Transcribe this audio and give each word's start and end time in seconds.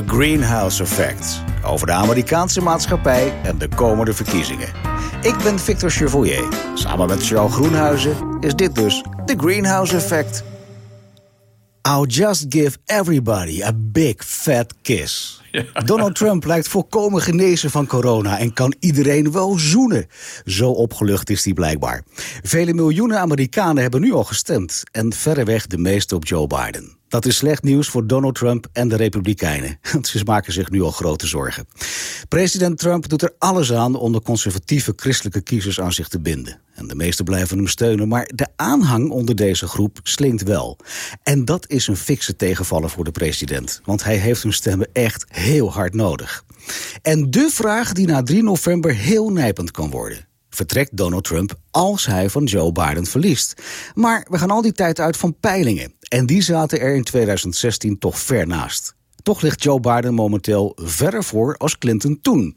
The 0.00 0.06
Greenhouse 0.06 0.82
Effect. 0.82 1.42
Over 1.64 1.86
de 1.86 1.92
Amerikaanse 1.92 2.60
maatschappij 2.60 3.32
en 3.42 3.58
de 3.58 3.68
komende 3.68 4.12
verkiezingen. 4.12 4.68
Ik 5.22 5.34
ben 5.42 5.58
Victor 5.58 5.90
Chevoyer. 5.90 6.48
Samen 6.74 7.08
met 7.08 7.26
Charles 7.26 7.52
Groenhuizen 7.52 8.36
is 8.40 8.54
dit 8.54 8.74
dus 8.74 9.04
The 9.24 9.34
Greenhouse 9.36 9.96
Effect. 9.96 10.42
I'll 11.88 12.06
just 12.06 12.46
give 12.48 12.78
everybody 12.86 13.62
a 13.62 13.72
big 13.74 14.24
fat 14.24 14.74
kiss. 14.82 15.39
Donald 15.84 16.14
Trump 16.14 16.44
lijkt 16.44 16.68
volkomen 16.68 17.22
genezen 17.22 17.70
van 17.70 17.86
corona 17.86 18.38
en 18.38 18.52
kan 18.52 18.74
iedereen 18.78 19.32
wel 19.32 19.58
zoenen. 19.58 20.06
Zo 20.44 20.70
opgelucht 20.70 21.30
is 21.30 21.44
hij 21.44 21.52
blijkbaar. 21.52 22.04
Vele 22.42 22.74
miljoenen 22.74 23.18
Amerikanen 23.18 23.82
hebben 23.82 24.00
nu 24.00 24.12
al 24.12 24.24
gestemd 24.24 24.82
en 24.92 25.12
verreweg 25.12 25.66
de 25.66 25.78
meeste 25.78 26.14
op 26.14 26.26
Joe 26.26 26.46
Biden. 26.46 26.98
Dat 27.10 27.26
is 27.26 27.36
slecht 27.36 27.62
nieuws 27.62 27.88
voor 27.88 28.06
Donald 28.06 28.34
Trump 28.34 28.66
en 28.72 28.88
de 28.88 28.96
Republikeinen. 28.96 29.78
Ze 30.02 30.20
maken 30.24 30.52
zich 30.52 30.70
nu 30.70 30.82
al 30.82 30.90
grote 30.90 31.26
zorgen. 31.26 31.66
President 32.28 32.78
Trump 32.78 33.08
doet 33.08 33.22
er 33.22 33.34
alles 33.38 33.72
aan 33.72 33.94
om 33.94 34.12
de 34.12 34.22
conservatieve 34.22 34.92
christelijke 34.96 35.40
kiezers 35.40 35.80
aan 35.80 35.92
zich 35.92 36.08
te 36.08 36.20
binden. 36.20 36.60
En 36.74 36.88
de 36.88 36.94
meesten 36.94 37.24
blijven 37.24 37.56
hem 37.56 37.66
steunen, 37.66 38.08
maar 38.08 38.30
de 38.34 38.46
aanhang 38.56 39.10
onder 39.10 39.36
deze 39.36 39.66
groep 39.66 40.00
slinkt 40.02 40.42
wel. 40.42 40.78
En 41.22 41.44
dat 41.44 41.68
is 41.68 41.86
een 41.86 41.96
fikse 41.96 42.36
tegenvaller 42.36 42.90
voor 42.90 43.04
de 43.04 43.10
president. 43.10 43.80
Want 43.84 44.04
hij 44.04 44.16
heeft 44.16 44.42
hun 44.42 44.52
stemmen 44.52 44.88
echt 44.92 45.24
heel 45.40 45.72
hard 45.72 45.94
nodig. 45.94 46.44
En 47.02 47.30
de 47.30 47.48
vraag 47.52 47.92
die 47.92 48.06
na 48.06 48.22
3 48.22 48.42
november 48.42 48.94
heel 48.94 49.30
nijpend 49.30 49.70
kan 49.70 49.90
worden 49.90 50.28
vertrekt 50.50 50.96
Donald 50.96 51.24
Trump 51.24 51.54
als 51.70 52.06
hij 52.06 52.30
van 52.30 52.44
Joe 52.44 52.72
Biden 52.72 53.06
verliest. 53.06 53.62
Maar 53.94 54.26
we 54.30 54.38
gaan 54.38 54.50
al 54.50 54.62
die 54.62 54.72
tijd 54.72 55.00
uit 55.00 55.16
van 55.16 55.36
peilingen. 55.40 55.92
En 56.08 56.26
die 56.26 56.42
zaten 56.42 56.80
er 56.80 56.94
in 56.94 57.04
2016 57.04 57.98
toch 57.98 58.18
ver 58.18 58.46
naast. 58.46 58.94
Toch 59.22 59.40
ligt 59.40 59.62
Joe 59.62 59.80
Biden 59.80 60.14
momenteel 60.14 60.72
verder 60.76 61.24
voor 61.24 61.56
als 61.56 61.78
Clinton 61.78 62.18
toen. 62.20 62.56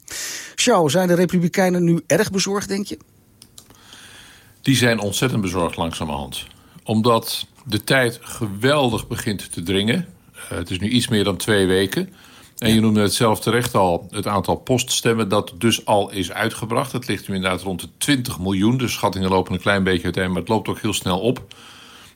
Show, 0.56 0.90
zijn 0.90 1.08
de 1.08 1.14
Republikeinen 1.14 1.84
nu 1.84 2.02
erg 2.08 2.32
bezorgd, 2.32 2.68
denk 2.68 2.86
je? 2.86 2.98
Die 4.62 4.76
zijn 4.76 5.00
ontzettend 5.00 5.42
bezorgd 5.42 5.78
langzamerhand. 5.78 6.48
Omdat 6.84 7.48
de 7.66 7.84
tijd 7.84 8.20
geweldig 8.22 9.08
begint 9.08 9.52
te 9.52 9.64
dringen. 9.64 10.08
Uh, 10.36 10.50
het 10.50 10.70
is 10.70 10.80
nu 10.80 10.90
iets 10.90 11.08
meer 11.08 11.24
dan 11.24 11.38
twee 11.38 11.66
weken. 11.66 12.10
En 12.64 12.74
je 12.74 12.82
noemde 12.82 13.02
het 13.02 13.14
zelf 13.14 13.40
terecht 13.40 13.76
al, 13.76 14.08
het 14.10 14.28
aantal 14.28 14.56
poststemmen 14.56 15.30
dat 15.30 15.54
dus 15.58 15.86
al 15.86 16.12
is 16.12 16.32
uitgebracht. 16.32 16.92
Het 16.92 17.08
ligt 17.08 17.28
nu 17.28 17.36
inderdaad 17.36 17.62
rond 17.62 17.82
de 17.82 17.88
20 17.98 18.40
miljoen. 18.40 18.78
De 18.78 18.88
schattingen 18.88 19.30
lopen 19.30 19.54
een 19.54 19.60
klein 19.60 19.84
beetje 19.84 20.04
uiteen, 20.04 20.28
maar 20.32 20.40
het 20.40 20.50
loopt 20.50 20.68
ook 20.68 20.80
heel 20.80 20.94
snel 20.94 21.20
op. 21.20 21.46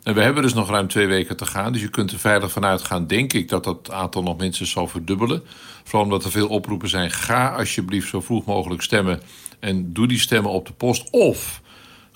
En 0.04 0.14
we 0.14 0.22
hebben 0.22 0.44
dus 0.44 0.54
nog 0.54 0.70
ruim 0.70 0.88
twee 0.88 1.08
weken 1.08 1.38
te 1.38 1.46
gaan. 1.46 1.74
Dus 1.74 1.82
je 1.82 1.90
kunt 1.90 2.12
er 2.12 2.20
veilig 2.20 2.52
vanuit 2.52 2.82
gaan, 2.82 3.08
denk 3.08 3.34
ik, 3.34 3.50
dat 3.50 3.64
dat 3.64 3.92
aantal 3.92 4.24
nog 4.24 4.38
minstens 4.38 4.72
zal 4.72 4.88
verdubbelen. 4.88 5.44
Vooral 5.84 6.04
omdat 6.04 6.24
er 6.24 6.32
veel 6.32 6.48
oproepen 6.48 6.90
zijn. 6.90 7.12
Ga 7.12 7.56
alsjeblieft 7.56 8.10
zo 8.10 8.22
vroeg 8.22 8.46
mogelijk 8.46 8.82
stemmen. 8.82 9.22
En 9.60 9.94
doe 9.94 10.08
die 10.08 10.20
stemmen 10.20 10.52
op 10.52 10.66
de 10.66 10.74
post. 10.74 11.10
Of 11.10 11.62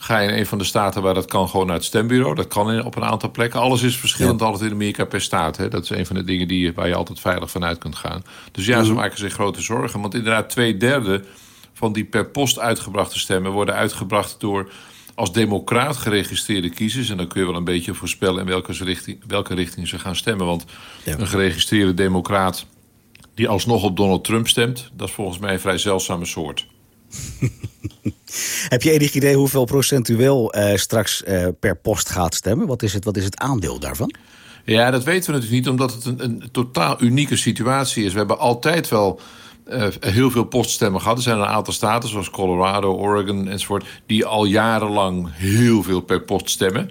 ga 0.03 0.19
je 0.19 0.31
in 0.31 0.38
een 0.38 0.45
van 0.45 0.57
de 0.57 0.63
staten 0.63 1.02
waar 1.02 1.13
dat 1.13 1.25
kan 1.25 1.49
gewoon 1.49 1.66
naar 1.66 1.75
het 1.75 1.85
stembureau. 1.85 2.35
Dat 2.35 2.47
kan 2.47 2.83
op 2.83 2.95
een 2.95 3.03
aantal 3.03 3.31
plekken. 3.31 3.59
Alles 3.59 3.81
is 3.81 3.97
verschillend 3.97 4.41
altijd 4.41 4.69
in 4.69 4.75
Amerika 4.75 5.05
per 5.05 5.21
staat. 5.21 5.58
Hè. 5.58 5.67
Dat 5.67 5.83
is 5.83 5.89
een 5.89 6.05
van 6.05 6.16
de 6.16 6.23
dingen 6.23 6.47
die, 6.47 6.73
waar 6.73 6.88
je 6.88 6.95
altijd 6.95 7.19
veilig 7.19 7.52
vanuit 7.52 7.77
kunt 7.77 7.95
gaan. 7.95 8.23
Dus 8.52 8.66
ja, 8.66 8.83
ze 8.83 8.91
mhm. 8.91 8.99
maken 8.99 9.17
zich 9.17 9.33
grote 9.33 9.61
zorgen. 9.61 10.02
Want 10.02 10.13
inderdaad, 10.13 10.49
twee 10.49 10.77
derde 10.77 11.23
van 11.73 11.93
die 11.93 12.05
per 12.05 12.25
post 12.25 12.59
uitgebrachte 12.59 13.19
stemmen... 13.19 13.52
worden 13.52 13.75
uitgebracht 13.75 14.35
door 14.39 14.71
als 15.16 15.33
democraat 15.33 15.97
geregistreerde 15.97 16.69
kiezers. 16.69 17.09
En 17.09 17.17
dan 17.17 17.27
kun 17.27 17.41
je 17.41 17.47
wel 17.47 17.55
een 17.55 17.63
beetje 17.63 17.93
voorspellen 17.93 18.39
in 18.39 18.47
welke 18.47 18.71
richting, 18.71 19.19
welke 19.27 19.53
richting 19.53 19.88
ze 19.88 19.99
gaan 19.99 20.15
stemmen. 20.15 20.45
Want 20.45 20.65
een 21.05 21.27
geregistreerde 21.27 21.93
democraat 21.93 22.65
die 23.33 23.47
alsnog 23.47 23.83
op 23.83 23.97
Donald 23.97 24.23
Trump 24.23 24.47
stemt... 24.47 24.91
dat 24.93 25.08
is 25.08 25.13
volgens 25.13 25.39
mij 25.39 25.53
een 25.53 25.59
vrij 25.59 25.77
zeldzame 25.77 26.25
soort. 26.25 26.65
Heb 28.70 28.81
je 28.81 28.92
enig 28.92 29.14
idee 29.14 29.36
hoeveel 29.36 29.66
procentueel 29.66 30.55
uh, 30.55 30.76
straks 30.76 31.23
uh, 31.27 31.48
per 31.60 31.76
post 31.77 32.10
gaat 32.10 32.36
stemmen? 32.36 32.67
Wat 32.67 32.83
is, 32.83 32.94
het, 32.94 33.05
wat 33.05 33.17
is 33.17 33.23
het 33.23 33.39
aandeel 33.39 33.80
daarvan? 33.80 34.14
Ja, 34.66 34.92
dat 34.92 35.04
weten 35.04 35.26
we 35.26 35.39
natuurlijk 35.39 35.66
niet, 35.66 35.70
omdat 35.70 35.94
het 35.94 36.05
een, 36.05 36.23
een 36.23 36.50
totaal 36.52 37.02
unieke 37.02 37.36
situatie 37.36 38.05
is. 38.05 38.11
We 38.11 38.17
hebben 38.17 38.39
altijd 38.39 38.89
wel 38.89 39.20
uh, 39.67 39.88
heel 40.00 40.32
veel 40.32 40.44
poststemmen 40.44 41.02
gehad. 41.02 41.17
Er 41.17 41.23
zijn 41.23 41.39
een 41.39 41.45
aantal 41.45 41.73
staten, 41.73 42.10
zoals 42.10 42.30
Colorado, 42.30 42.94
Oregon 42.94 43.48
enzovoort... 43.48 43.86
die 44.05 44.26
al 44.26 44.45
jarenlang 44.45 45.30
heel 45.32 45.83
veel 45.83 46.02
per 46.02 46.21
post 46.21 46.50
stemmen. 46.50 46.89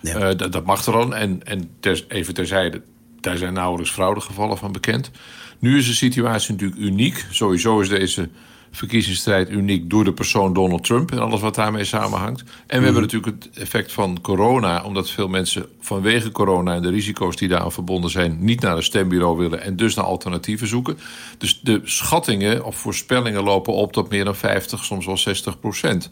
Ja. 0.00 0.34
Dat, 0.34 0.52
dat, 0.52 0.64
mag 0.64 0.86
er 0.86 0.92
dan. 0.92 1.14
En, 1.14 1.44
en 1.44 1.70
ter, 1.80 2.04
even 2.08 2.34
terzijde, 2.34 2.82
daar 3.20 3.36
zijn 3.36 3.52
nauwelijks 3.52 3.92
fraudegevallen 3.92 4.58
van 4.58 4.72
bekend. 4.72 5.10
Nu 5.58 5.78
is 5.78 5.86
de 5.86 5.94
situatie 5.94 6.52
natuurlijk 6.52 6.80
uniek. 6.80 7.26
Sowieso 7.30 7.80
is 7.80 7.88
deze 7.88 8.28
verkiezingsstrijd 8.72 9.50
uniek 9.50 9.90
door 9.90 10.04
de 10.04 10.12
persoon 10.12 10.52
Donald 10.52 10.84
Trump 10.84 11.12
en 11.12 11.18
alles 11.18 11.40
wat 11.40 11.54
daarmee 11.54 11.84
samenhangt. 11.84 12.40
En 12.40 12.46
we 12.66 12.84
hebben 12.84 12.92
mhm. 12.92 13.00
natuurlijk 13.00 13.44
het 13.44 13.58
effect 13.58 13.92
van 13.92 14.20
corona, 14.20 14.82
omdat 14.84 15.10
veel 15.10 15.28
mensen 15.28 15.66
vanwege 15.80 16.30
corona 16.30 16.74
en 16.74 16.82
de 16.82 16.90
risico's 16.90 17.36
die 17.36 17.48
daaraan 17.48 17.72
verbonden 17.72 18.10
zijn, 18.10 18.36
niet 18.40 18.60
naar 18.60 18.76
een 18.76 18.82
stembureau 18.82 19.38
willen 19.38 19.62
en 19.62 19.76
dus 19.76 19.94
naar 19.94 20.04
alternatieven 20.04 20.66
zoeken. 20.66 20.98
Dus 21.38 21.60
de 21.60 21.80
schattingen 21.84 22.64
of 22.64 22.76
voorspellingen 22.76 23.42
lopen 23.42 23.72
op 23.72 23.92
tot 23.92 24.10
meer 24.10 24.24
dan 24.24 24.36
50, 24.36 24.84
soms 24.84 25.06
wel 25.06 25.16
60 25.16 25.60
procent. 25.60 26.08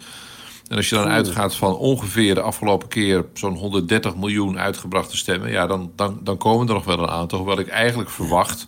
En 0.69 0.77
als 0.77 0.89
je 0.89 0.95
dan 0.95 1.09
uitgaat 1.09 1.55
van 1.55 1.77
ongeveer 1.77 2.35
de 2.35 2.41
afgelopen 2.41 2.89
keer 2.89 3.25
zo'n 3.35 3.57
130 3.57 4.17
miljoen 4.17 4.59
uitgebrachte 4.59 5.17
stemmen, 5.17 5.51
ja, 5.51 5.67
dan, 5.67 5.93
dan, 5.97 6.21
dan 6.23 6.37
komen 6.37 6.69
er 6.69 6.75
nog 6.75 6.85
wel 6.85 6.99
een 6.99 7.09
aantal. 7.09 7.45
Wat 7.45 7.59
ik 7.59 7.69
eigenlijk 7.69 8.11
verwacht 8.11 8.67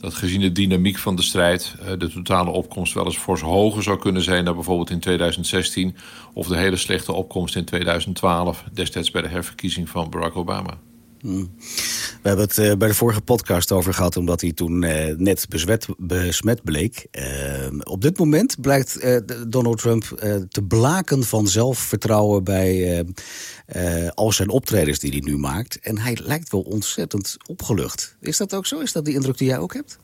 dat 0.00 0.14
gezien 0.14 0.40
de 0.40 0.52
dynamiek 0.52 0.98
van 0.98 1.16
de 1.16 1.22
strijd 1.22 1.74
eh, 1.80 1.98
de 1.98 2.08
totale 2.08 2.50
opkomst 2.50 2.94
wel 2.94 3.04
eens 3.04 3.18
fors 3.18 3.40
hoger 3.40 3.82
zou 3.82 3.98
kunnen 3.98 4.22
zijn 4.22 4.44
dan 4.44 4.54
bijvoorbeeld 4.54 4.90
in 4.90 5.00
2016 5.00 5.96
of 6.32 6.46
de 6.46 6.56
hele 6.56 6.76
slechte 6.76 7.12
opkomst 7.12 7.56
in 7.56 7.64
2012, 7.64 8.64
destijds 8.72 9.10
bij 9.10 9.22
de 9.22 9.28
herverkiezing 9.28 9.88
van 9.88 10.10
Barack 10.10 10.36
Obama. 10.36 10.78
Hmm. 11.20 11.50
We 12.22 12.28
hebben 12.28 12.44
het 12.46 12.58
uh, 12.58 12.72
bij 12.74 12.88
de 12.88 12.94
vorige 12.94 13.20
podcast 13.20 13.72
over 13.72 13.94
gehad, 13.94 14.16
omdat 14.16 14.40
hij 14.40 14.52
toen 14.52 14.82
uh, 14.82 15.16
net 15.16 15.46
besmet, 15.98 16.64
bleek. 16.64 17.06
Uh, 17.12 17.80
op 17.82 18.02
dit 18.02 18.18
moment 18.18 18.60
blijkt 18.60 19.06
Donald 19.48 19.78
Trump 19.78 20.04
te 20.48 20.62
blaken 20.62 21.24
van 21.24 21.48
zelfvertrouwen 21.48 22.44
bij 22.44 23.04
al 24.14 24.32
zijn 24.32 24.48
optredens 24.48 24.98
die 24.98 25.10
hij 25.10 25.20
nu 25.20 25.36
maakt. 25.36 25.78
En 25.80 25.98
hij 25.98 26.18
lijkt 26.22 26.52
wel 26.52 26.60
ontzettend 26.60 27.36
opgelucht. 27.46 28.16
Is 28.20 28.36
dat 28.36 28.54
ook 28.54 28.66
zo? 28.66 28.78
Is 28.78 28.92
dat 28.92 29.04
die 29.04 29.14
indruk 29.14 29.38
die 29.38 29.48
jij 29.48 29.58
ook 29.58 29.74
hebt? 29.74 29.98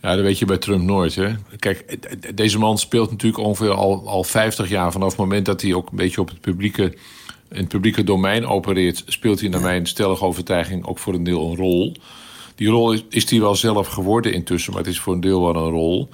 Ja, 0.00 0.14
dat 0.14 0.24
weet 0.24 0.38
je 0.38 0.44
bij 0.44 0.58
Trump 0.58 0.82
nooit. 0.82 1.14
Hè? 1.14 1.34
Kijk, 1.58 1.98
deze 2.36 2.58
man 2.58 2.78
speelt 2.78 3.10
natuurlijk 3.10 3.42
ongeveer 3.42 3.70
al, 3.70 4.08
al 4.08 4.24
50 4.24 4.68
jaar 4.68 4.92
vanaf 4.92 5.08
het 5.08 5.18
moment 5.18 5.46
dat 5.46 5.62
hij 5.62 5.74
ook 5.74 5.90
een 5.90 5.96
beetje 5.96 6.20
op 6.20 6.28
het 6.28 6.40
publieke 6.40 6.94
in 7.50 7.58
het 7.58 7.68
publieke 7.68 8.04
domein 8.04 8.46
opereert, 8.46 9.02
speelt 9.06 9.40
hij 9.40 9.48
naar 9.48 9.60
mijn 9.60 9.86
stellige 9.86 10.24
overtuiging 10.24 10.86
ook 10.86 10.98
voor 10.98 11.14
een 11.14 11.24
deel 11.24 11.50
een 11.50 11.56
rol. 11.56 11.96
Die 12.54 12.68
rol 12.68 12.92
is, 12.92 13.04
is 13.08 13.26
die 13.26 13.40
wel 13.40 13.54
zelf 13.54 13.86
geworden 13.86 14.32
intussen, 14.32 14.72
maar 14.72 14.82
het 14.82 14.90
is 14.90 15.00
voor 15.00 15.14
een 15.14 15.20
deel 15.20 15.42
wel 15.42 15.56
een 15.56 15.70
rol. 15.70 16.08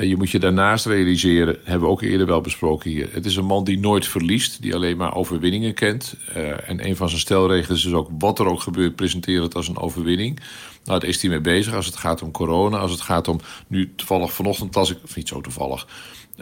Uh, 0.00 0.08
je 0.08 0.16
moet 0.16 0.30
je 0.30 0.38
daarnaast 0.38 0.86
realiseren, 0.86 1.58
hebben 1.64 1.88
we 1.88 1.94
ook 1.94 2.02
eerder 2.02 2.26
wel 2.26 2.40
besproken 2.40 2.90
hier. 2.90 3.08
Het 3.12 3.26
is 3.26 3.36
een 3.36 3.44
man 3.44 3.64
die 3.64 3.78
nooit 3.78 4.06
verliest, 4.06 4.62
die 4.62 4.74
alleen 4.74 4.96
maar 4.96 5.14
overwinningen 5.14 5.74
kent. 5.74 6.14
Uh, 6.36 6.68
en 6.70 6.86
een 6.86 6.96
van 6.96 7.08
zijn 7.08 7.20
stelregels 7.20 7.84
is 7.84 7.92
ook 7.92 8.08
wat 8.18 8.38
er 8.38 8.46
ook 8.46 8.60
gebeurt, 8.60 8.96
presenteer 8.96 9.42
het 9.42 9.54
als 9.54 9.68
een 9.68 9.78
overwinning. 9.78 10.40
Nou, 10.84 11.00
daar 11.00 11.08
is 11.08 11.20
hij 11.20 11.30
mee 11.30 11.40
bezig 11.40 11.74
als 11.74 11.86
het 11.86 11.96
gaat 11.96 12.22
om 12.22 12.30
corona, 12.30 12.78
als 12.78 12.90
het 12.90 13.00
gaat 13.00 13.28
om. 13.28 13.40
Nu 13.66 13.92
toevallig 13.96 14.32
vanochtend 14.32 14.74
las 14.74 14.90
ik, 14.90 14.98
of 15.04 15.16
niet 15.16 15.28
zo 15.28 15.40
toevallig. 15.40 15.86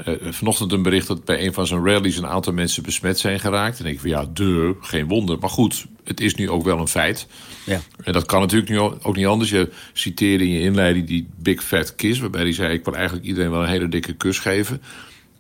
Uh, 0.05 0.15
vanochtend 0.33 0.73
een 0.73 0.83
bericht 0.83 1.07
dat 1.07 1.25
bij 1.25 1.47
een 1.47 1.53
van 1.53 1.67
zijn 1.67 1.85
rallies 1.85 2.17
een 2.17 2.27
aantal 2.27 2.53
mensen 2.53 2.83
besmet 2.83 3.19
zijn 3.19 3.41
geraakt. 3.41 3.81
En 3.81 3.87
ik 3.87 4.01
van 4.01 4.09
ja, 4.09 4.27
de, 4.33 4.77
geen 4.81 5.09
wonder. 5.09 5.39
Maar 5.39 5.51
goed, 5.51 5.87
het 6.05 6.21
is 6.21 6.35
nu 6.35 6.51
ook 6.51 6.65
wel 6.65 6.79
een 6.79 6.89
feit. 6.89 7.27
Ja. 7.65 7.81
En 8.05 8.13
dat 8.13 8.27
kan 8.27 8.41
natuurlijk 8.41 8.71
nu 8.71 8.79
ook 8.79 9.17
niet 9.17 9.27
anders. 9.27 9.51
Je 9.51 9.73
citeerde 9.93 10.45
in 10.45 10.51
je 10.51 10.61
inleiding 10.61 11.07
die 11.07 11.29
Big 11.37 11.65
Fat 11.65 11.95
Kiss, 11.95 12.21
waarbij 12.21 12.43
hij 12.43 12.53
zei: 12.53 12.73
Ik 12.73 12.85
wil 12.85 12.95
eigenlijk 12.95 13.27
iedereen 13.27 13.51
wel 13.51 13.63
een 13.63 13.69
hele 13.69 13.89
dikke 13.89 14.13
kus 14.13 14.39
geven. 14.39 14.83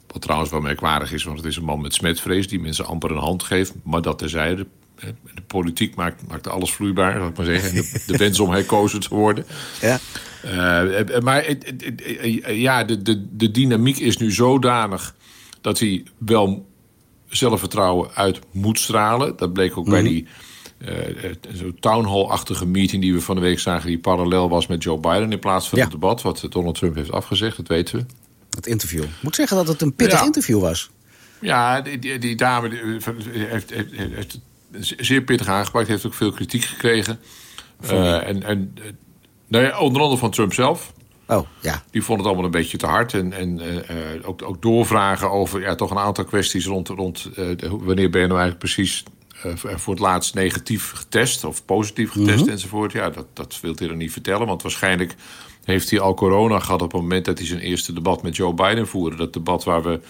Wat 0.06 0.22
trouwens 0.22 0.50
wel 0.50 0.60
merkwaardig 0.60 1.12
is, 1.12 1.24
want 1.24 1.36
het 1.36 1.46
is 1.46 1.56
een 1.56 1.64
man 1.64 1.80
met 1.80 1.94
smetvrees 1.94 2.48
die 2.48 2.60
mensen 2.60 2.86
amper 2.86 3.10
een 3.10 3.16
hand 3.16 3.42
geeft. 3.42 3.72
Maar 3.82 4.02
dat 4.02 4.18
terzijde. 4.18 4.66
De 5.34 5.42
politiek 5.46 5.94
maakt, 5.94 6.22
maakt 6.28 6.48
alles 6.48 6.72
vloeibaar, 6.72 7.18
zal 7.18 7.28
ik 7.28 7.36
maar 7.36 7.46
zeggen. 7.46 7.74
De, 7.74 8.02
de 8.06 8.16
wens 8.16 8.40
om 8.40 8.50
herkozen 8.50 9.00
te 9.00 9.14
worden. 9.14 9.46
Ja. 9.80 9.98
Uh, 10.46 11.20
maar 11.20 11.56
ja, 12.52 12.84
de, 12.84 13.02
de, 13.02 13.26
de 13.36 13.50
dynamiek 13.50 13.98
is 13.98 14.16
nu 14.16 14.32
zodanig 14.32 15.14
dat 15.60 15.78
hij 15.78 16.04
wel 16.18 16.66
zelfvertrouwen 17.28 18.10
uit 18.14 18.40
moet 18.50 18.78
stralen. 18.78 19.36
Dat 19.36 19.52
bleek 19.52 19.76
ook 19.76 19.88
bij 19.88 20.02
mhm. 20.02 20.10
die 20.10 20.26
uh, 20.78 21.30
zo'n 21.52 21.76
townhall-achtige 21.80 22.66
meeting 22.66 23.02
die 23.02 23.12
we 23.12 23.20
van 23.20 23.34
de 23.34 23.40
week 23.40 23.58
zagen... 23.58 23.88
die 23.88 23.98
parallel 23.98 24.48
was 24.48 24.66
met 24.66 24.82
Joe 24.82 24.98
Biden 24.98 25.32
in 25.32 25.38
plaats 25.38 25.68
van 25.68 25.78
het 25.78 25.90
debat... 25.90 26.22
wat 26.22 26.46
Donald 26.48 26.74
Trump 26.74 26.94
heeft 26.94 27.12
afgezegd, 27.12 27.56
dat 27.56 27.68
weten 27.68 27.98
we. 27.98 28.04
Het 28.50 28.66
interview. 28.66 29.02
Ik 29.02 29.22
moet 29.22 29.34
zeggen 29.34 29.56
dat 29.56 29.68
het 29.68 29.82
een 29.82 29.94
pittig 29.94 30.22
interview 30.22 30.60
was. 30.60 30.90
Ja, 31.40 31.80
die, 31.80 32.18
die, 32.18 32.36
dame 32.36 32.68
heeft, 32.68 33.06
heeft, 33.30 33.70
heeft, 33.96 34.40
zeer 34.96 35.22
pittig 35.22 35.48
aangepakt. 35.48 35.88
Heeft 35.88 36.06
ook 36.06 36.14
veel 36.14 36.32
kritiek 36.32 36.64
gekregen. 36.64 37.18
en, 37.80 38.42
en 38.42 38.74
Nou 39.46 39.64
ja, 39.64 39.78
onder 39.78 40.02
andere 40.02 40.20
van 40.20 40.30
Trump 40.30 40.52
zelf. 40.52 40.92
Oh, 41.26 41.46
ja. 41.60 41.82
Die 41.90 42.02
vond 42.02 42.18
het 42.18 42.26
allemaal 42.26 42.44
een 42.44 42.50
beetje 42.50 42.78
te 42.78 42.86
hard. 42.86 43.14
En, 43.14 43.32
en 43.32 43.60
ook, 44.24 44.42
ook 44.42 44.62
doorvragen 44.62 45.30
over 45.30 45.60
ja, 45.60 45.74
toch 45.74 45.90
een 45.90 45.98
aantal 45.98 46.24
kwesties 46.24 46.66
rond, 46.66 46.88
rond 46.88 47.30
wanneer 47.70 48.10
ben 48.10 48.20
je 48.20 48.26
nou 48.26 48.40
eigenlijk 48.40 48.58
precies 48.58 49.04
voor 49.54 49.92
het 49.92 50.02
laatst 50.02 50.34
negatief 50.34 50.92
getest 50.92 51.44
of 51.44 51.64
positief 51.64 52.10
getest 52.10 52.40
mhm. 52.40 52.50
enzovoort. 52.50 52.92
Ja, 52.92 53.10
dat, 53.10 53.26
dat 53.32 53.58
wil 53.60 53.74
hij 53.76 53.88
er 53.88 53.96
niet 53.96 54.12
vertellen, 54.12 54.46
want 54.46 54.62
waarschijnlijk 54.62 55.14
heeft 55.64 55.90
hij 55.90 56.00
al 56.00 56.14
corona 56.14 56.58
gehad 56.58 56.82
op 56.82 56.92
het 56.92 57.00
moment 57.00 57.24
dat 57.24 57.38
hij 57.38 57.46
zijn 57.46 57.60
eerste 57.60 57.92
debat 57.92 58.22
met 58.22 58.36
Joe 58.36 58.54
Biden 58.54 58.86
voerde. 58.86 59.16
Dat 59.16 59.32
debat 59.32 59.64
waar 59.64 59.82
we 59.82 60.00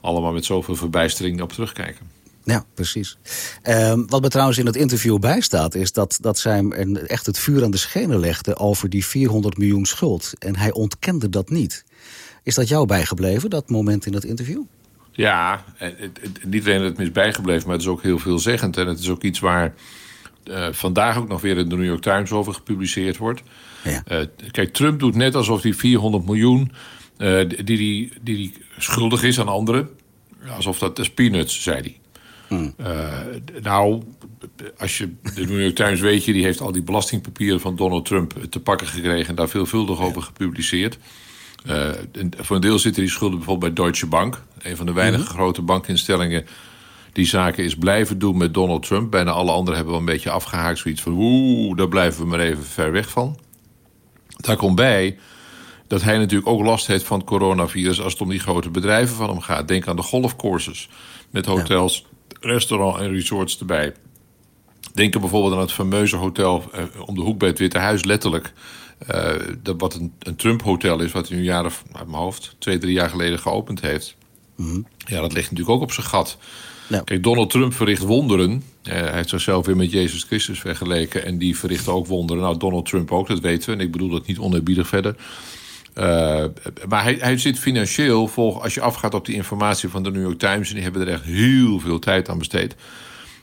allemaal 0.00 0.32
met 0.32 0.44
zoveel 0.44 0.76
verbijstering 0.76 1.42
op 1.42 1.52
terugkijken. 1.52 2.10
Ja, 2.48 2.64
precies. 2.74 3.18
Um, 3.68 4.08
wat 4.08 4.22
me 4.22 4.28
trouwens 4.28 4.58
in 4.58 4.66
het 4.66 4.76
interview 4.76 5.18
bijstaat, 5.18 5.74
is 5.74 5.92
dat, 5.92 6.18
dat 6.20 6.38
zij 6.38 6.56
hem 6.56 6.96
echt 6.96 7.26
het 7.26 7.38
vuur 7.38 7.64
aan 7.64 7.70
de 7.70 7.76
schenen 7.76 8.18
legde 8.18 8.56
over 8.56 8.90
die 8.90 9.06
400 9.06 9.58
miljoen 9.58 9.86
schuld. 9.86 10.32
En 10.38 10.56
hij 10.56 10.72
ontkende 10.72 11.28
dat 11.28 11.50
niet. 11.50 11.84
Is 12.42 12.54
dat 12.54 12.68
jou 12.68 12.86
bijgebleven, 12.86 13.50
dat 13.50 13.70
moment 13.70 14.06
in 14.06 14.12
dat 14.12 14.24
interview? 14.24 14.62
Ja, 15.12 15.64
niet 16.46 16.64
alleen 16.64 16.78
dat 16.78 16.88
het 16.88 16.96
me 16.96 17.04
is 17.04 17.12
bijgebleven, 17.12 17.66
maar 17.66 17.76
het 17.76 17.84
is 17.84 17.90
ook 17.90 18.02
heel 18.02 18.18
veelzeggend. 18.18 18.76
En 18.76 18.86
het 18.86 18.98
is 18.98 19.08
ook 19.08 19.22
iets 19.22 19.38
waar 19.38 19.74
uh, 20.44 20.68
vandaag 20.70 21.16
ook 21.16 21.28
nog 21.28 21.40
weer 21.40 21.56
in 21.56 21.68
de 21.68 21.76
New 21.76 21.86
York 21.86 22.02
Times 22.02 22.30
over 22.30 22.54
gepubliceerd 22.54 23.16
wordt. 23.16 23.42
Ja. 23.84 24.02
Uh, 24.08 24.26
kijk, 24.50 24.72
Trump 24.72 25.00
doet 25.00 25.14
net 25.14 25.34
alsof 25.34 25.60
die 25.60 25.76
400 25.76 26.24
miljoen 26.24 26.72
uh, 27.18 27.48
die, 27.48 27.62
die, 27.64 27.76
die, 27.76 28.12
die 28.22 28.54
schuldig 28.78 29.22
is 29.22 29.40
aan 29.40 29.48
anderen, 29.48 29.88
alsof 30.56 30.78
dat 30.78 30.98
is 30.98 31.10
peanuts, 31.10 31.62
zei 31.62 31.80
hij. 31.80 31.98
Hmm. 32.48 32.74
nou, 33.62 34.02
als 34.78 34.98
je 34.98 35.14
de 35.34 35.46
New 35.46 35.60
York 35.60 35.74
Times 35.74 36.00
weet 36.00 36.24
je, 36.24 36.32
die 36.32 36.44
heeft 36.44 36.60
al 36.60 36.72
die 36.72 36.82
belastingpapieren 36.82 37.60
van 37.60 37.76
Donald 37.76 38.04
Trump 38.04 38.34
te 38.50 38.60
pakken 38.60 38.86
gekregen 38.86 39.28
en 39.28 39.34
daar 39.34 39.48
veelvuldig 39.48 40.00
over 40.00 40.22
gepubliceerd. 40.22 40.98
Uh, 41.66 41.90
voor 42.36 42.56
een 42.56 42.62
deel 42.62 42.78
zitten 42.78 43.02
die 43.02 43.10
schulden 43.10 43.38
bijvoorbeeld 43.38 43.74
bij 43.74 43.84
Deutsche 43.84 44.06
Bank. 44.06 44.42
Een 44.58 44.76
van 44.76 44.86
de 44.86 44.92
weinige 44.92 45.24
mhm. 45.24 45.32
grote 45.32 45.62
bankinstellingen 45.62 46.46
die 47.12 47.26
zaken 47.26 47.64
is 47.64 47.76
blijven 47.76 48.18
doen 48.18 48.36
met 48.36 48.54
Donald 48.54 48.86
Trump. 48.86 49.10
Bijna 49.10 49.30
alle 49.30 49.50
anderen 49.50 49.74
hebben 49.74 49.92
wel 49.92 50.00
een 50.00 50.12
beetje 50.12 50.30
afgehaakt. 50.30 50.78
Zoiets 50.78 51.02
van, 51.02 51.12
oeh, 51.16 51.76
daar 51.76 51.88
blijven 51.88 52.22
we 52.22 52.28
maar 52.28 52.40
even 52.40 52.64
ver 52.64 52.92
weg 52.92 53.10
van. 53.10 53.38
Daar 54.36 54.56
komt 54.56 54.74
bij 54.74 55.18
dat 55.86 56.02
hij 56.02 56.18
natuurlijk 56.18 56.48
ook 56.48 56.64
last 56.64 56.86
heeft 56.86 57.04
van 57.04 57.18
het 57.18 57.26
coronavirus... 57.26 58.00
als 58.00 58.12
het 58.12 58.22
om 58.22 58.28
die 58.28 58.38
grote 58.38 58.70
bedrijven 58.70 59.16
van 59.16 59.28
hem 59.28 59.40
gaat. 59.40 59.68
Denk 59.68 59.86
aan 59.86 59.96
de 59.96 60.02
golfcourses 60.02 60.88
met 61.30 61.46
hotels, 61.46 61.98
ja. 61.98 62.16
Restaurants 62.40 63.00
en 63.00 63.12
resorts 63.12 63.58
erbij. 63.58 63.94
Denk 64.94 65.14
er 65.14 65.20
bijvoorbeeld 65.20 65.54
aan 65.54 65.60
het 65.60 65.72
fameuze 65.72 66.16
hotel 66.16 66.64
eh, 66.72 66.82
om 67.06 67.14
de 67.14 67.20
hoek 67.20 67.38
bij 67.38 67.48
het 67.48 67.58
Witte 67.58 67.78
Huis, 67.78 68.04
letterlijk... 68.04 68.52
Uh, 69.14 69.34
dat 69.62 69.80
wat 69.80 69.94
een, 69.94 70.12
een 70.18 70.36
Trump-hotel 70.36 71.00
is, 71.00 71.12
wat 71.12 71.28
hij 71.28 71.38
een 71.38 71.44
jaar 71.44 71.64
of, 71.64 71.84
uit 71.92 72.06
mijn 72.06 72.22
hoofd, 72.22 72.56
twee, 72.58 72.78
drie 72.78 72.92
jaar 72.92 73.10
geleden 73.10 73.38
geopend 73.38 73.80
heeft. 73.80 74.16
Mhm. 74.56 74.80
Ja, 74.96 75.20
dat 75.20 75.32
ligt 75.32 75.50
natuurlijk 75.50 75.76
ook 75.76 75.82
op 75.82 75.92
zijn 75.92 76.06
gat. 76.06 76.38
Kijk, 77.04 77.22
Donald 77.22 77.50
Trump 77.50 77.74
verricht 77.74 78.02
wonderen. 78.02 78.50
Uh, 78.52 78.92
hij 78.92 79.12
heeft 79.12 79.28
zichzelf 79.28 79.66
weer 79.66 79.76
met 79.76 79.90
Jezus 79.90 80.22
Christus 80.22 80.60
vergeleken. 80.60 81.24
En 81.24 81.38
die 81.38 81.58
verricht 81.58 81.88
ook 81.88 82.06
wonderen. 82.06 82.42
Nou, 82.42 82.56
Donald 82.56 82.86
Trump 82.86 83.12
ook, 83.12 83.28
dat 83.28 83.40
weten 83.40 83.68
we. 83.68 83.76
En 83.76 83.80
ik 83.80 83.92
bedoel 83.92 84.08
dat 84.08 84.26
niet 84.26 84.38
oneerbiedig 84.38 84.88
verder. 84.88 85.16
Uh, 85.98 86.44
maar 86.88 87.02
hij, 87.02 87.16
hij 87.20 87.38
zit 87.38 87.58
financieel, 87.58 88.28
volg, 88.28 88.62
als 88.62 88.74
je 88.74 88.80
afgaat 88.80 89.14
op 89.14 89.26
die 89.26 89.34
informatie 89.34 89.88
van 89.88 90.02
de 90.02 90.10
New 90.10 90.22
York 90.22 90.38
Times... 90.38 90.68
en 90.68 90.74
die 90.74 90.82
hebben 90.82 91.02
er 91.02 91.12
echt 91.12 91.24
heel 91.24 91.80
veel 91.80 91.98
tijd 91.98 92.28
aan 92.28 92.38
besteed... 92.38 92.74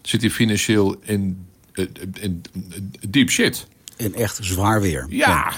zit 0.02 0.22
hij 0.22 0.30
financieel 0.30 0.96
in, 1.02 1.48
in, 1.74 1.90
in, 2.19 2.42
in 2.60 2.92
deep 3.10 3.30
shit 3.30 3.68
in 3.98 4.16
echt 4.16 4.38
zwaar 4.42 4.81
weer. 4.81 5.06
Ja, 5.10 5.52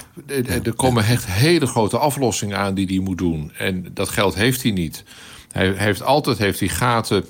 er 0.64 0.72
komen 0.72 1.04
echt 1.04 1.26
hele 1.26 1.66
grote 1.66 1.98
aflossingen 1.98 2.58
aan 2.58 2.74
die 2.74 2.86
hij 2.86 2.98
moet 2.98 3.18
doen. 3.18 3.52
En 3.56 3.86
dat 3.94 4.08
geld 4.08 4.34
heeft 4.34 4.62
hij 4.62 4.70
niet. 4.70 5.04
Hij 5.52 5.72
heeft 5.76 6.02
altijd 6.02 6.38
heeft 6.38 6.60
hij 6.60 6.68
gaten 6.68 7.24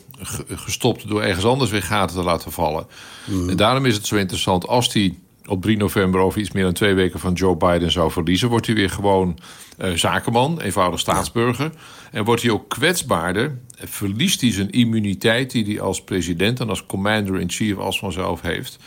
gestopt 0.49 1.09
door 1.09 1.23
ergens 1.23 1.45
anders 1.45 1.71
weer 1.71 1.83
gaten 1.83 2.17
te 2.17 2.23
laten 2.23 2.53
vallen. 2.53 2.87
Mm. 3.25 3.49
En 3.49 3.57
daarom 3.57 3.87
is 3.87 3.95
het 3.95 4.07
zo 4.07 4.17
interessant 4.17 4.67
als 4.67 4.93
hij 4.93 5.15
op 5.49 5.63
3 5.63 5.77
november 5.77 6.21
over 6.21 6.41
iets 6.41 6.53
meer 6.53 6.65
dan 6.65 6.73
twee 6.73 6.95
weken 6.95 7.21
van 7.21 7.33
Joe 7.33 7.57
Biden 7.57 7.91
zou 7.91 8.11
verliezen, 8.11 8.49
wordt 8.49 8.67
hij 8.67 8.75
weer 8.75 8.91
gewoon 8.91 9.39
uh, 9.79 9.93
zakenman, 9.93 10.61
eenvoudig 10.61 11.01
staatsburger. 11.01 11.71
En 12.11 12.25
wordt 12.25 12.43
hij 12.43 12.51
ook 12.51 12.69
kwetsbaarder, 12.69 13.59
verliest 13.77 14.41
hij 14.41 14.53
zijn 14.53 14.71
immuniteit 14.71 15.51
die 15.51 15.65
hij 15.65 15.81
als 15.81 16.05
president 16.05 16.61
en 16.61 16.69
als 16.69 16.87
commander-in-chief 16.87 17.77
als 17.77 17.99
vanzelf 17.99 18.41
heeft 18.41 18.79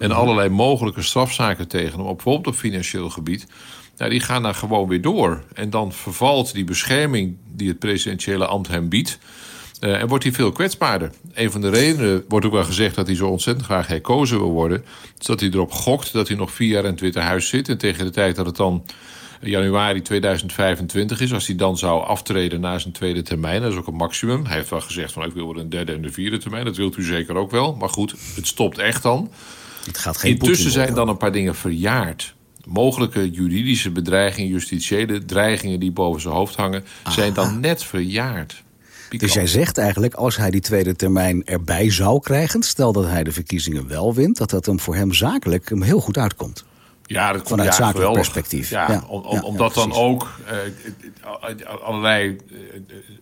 en 0.00 0.12
allerlei 0.12 0.48
mogelijke 0.48 1.02
strafzaken 1.02 1.68
tegen 1.68 1.98
hem, 1.98 2.06
bijvoorbeeld 2.06 2.46
op 2.46 2.54
financieel 2.54 3.10
gebied, 3.10 3.46
die 3.96 4.20
gaan 4.20 4.42
dan 4.42 4.54
gewoon 4.54 4.88
weer 4.88 5.00
door. 5.00 5.44
En 5.54 5.70
dan 5.70 5.92
vervalt 5.92 6.52
die 6.52 6.64
bescherming 6.64 7.36
die 7.52 7.68
het 7.68 7.78
presidentiële 7.78 8.46
ambt 8.46 8.68
hem 8.68 8.88
biedt. 8.88 9.18
Uh, 9.80 10.00
en 10.00 10.08
wordt 10.08 10.24
hij 10.24 10.32
veel 10.32 10.52
kwetsbaarder. 10.52 11.10
Een 11.32 11.50
van 11.50 11.60
de 11.60 11.70
redenen 11.70 12.24
wordt 12.28 12.46
ook 12.46 12.52
wel 12.52 12.64
gezegd 12.64 12.94
dat 12.94 13.06
hij 13.06 13.16
zo 13.16 13.28
ontzettend 13.28 13.66
graag 13.66 13.86
herkozen 13.86 14.38
wil 14.38 14.50
worden. 14.50 14.84
Is 15.18 15.26
dat 15.26 15.40
hij 15.40 15.48
erop 15.48 15.72
gokt 15.72 16.12
dat 16.12 16.28
hij 16.28 16.36
nog 16.36 16.52
vier 16.52 16.68
jaar 16.68 16.84
in 16.84 16.90
het 16.90 17.00
Witte 17.00 17.20
Huis 17.20 17.48
zit. 17.48 17.68
En 17.68 17.78
tegen 17.78 18.04
de 18.04 18.10
tijd 18.10 18.36
dat 18.36 18.46
het 18.46 18.56
dan 18.56 18.84
januari 19.40 20.02
2025 20.02 21.20
is, 21.20 21.32
als 21.32 21.46
hij 21.46 21.56
dan 21.56 21.78
zou 21.78 22.04
aftreden 22.04 22.60
na 22.60 22.78
zijn 22.78 22.92
tweede 22.92 23.22
termijn, 23.22 23.62
dat 23.62 23.72
is 23.72 23.78
ook 23.78 23.86
een 23.86 23.94
maximum. 23.94 24.46
Hij 24.46 24.56
heeft 24.56 24.70
wel 24.70 24.80
gezegd 24.80 25.12
van 25.12 25.24
ik 25.24 25.32
wil 25.32 25.56
een 25.56 25.70
derde 25.70 25.92
en 25.92 26.02
de 26.02 26.12
vierde 26.12 26.38
termijn. 26.38 26.64
Dat 26.64 26.76
wilt 26.76 26.96
u 26.96 27.02
zeker 27.02 27.34
ook 27.34 27.50
wel. 27.50 27.74
Maar 27.74 27.88
goed, 27.88 28.14
het 28.34 28.46
stopt 28.46 28.78
echt 28.78 29.02
dan. 29.02 29.30
Het 29.84 29.98
gaat 29.98 30.16
geen 30.16 30.30
Intussen 30.30 30.70
zijn 30.70 30.94
dan 30.94 31.08
een 31.08 31.16
paar 31.16 31.32
dingen 31.32 31.54
verjaard. 31.54 32.34
Mogelijke 32.64 33.30
juridische 33.30 33.90
bedreigingen, 33.90 34.50
justitiële 34.50 35.24
dreigingen 35.24 35.80
die 35.80 35.90
boven 35.90 36.20
zijn 36.20 36.34
hoofd 36.34 36.56
hangen, 36.56 36.84
zijn 37.08 37.32
dan 37.32 37.60
net 37.60 37.84
verjaard. 37.84 38.62
Dus 39.18 39.32
jij 39.32 39.46
zegt 39.46 39.78
eigenlijk, 39.78 40.14
als 40.14 40.36
hij 40.36 40.50
die 40.50 40.60
tweede 40.60 40.96
termijn 40.96 41.44
erbij 41.44 41.90
zou 41.90 42.20
krijgen, 42.20 42.62
stel 42.62 42.92
dat 42.92 43.04
hij 43.04 43.24
de 43.24 43.32
verkiezingen 43.32 43.88
wel 43.88 44.14
wint, 44.14 44.36
dat 44.36 44.50
dat 44.50 44.66
hem 44.66 44.80
voor 44.80 44.94
hem 44.94 45.12
zakelijk 45.12 45.68
hem 45.68 45.82
heel 45.82 46.00
goed 46.00 46.18
uitkomt. 46.18 46.64
Ja, 47.12 47.32
dat 47.32 47.48
Vanuit 47.48 47.74
zakelijk 47.74 48.12
perspectief. 48.12 48.70
Ja, 48.70 49.04
omdat 49.42 49.74
dan 49.74 49.92
ook 49.92 50.30
eh, 50.46 51.82
allerlei 51.82 52.36
eh, 52.50 52.56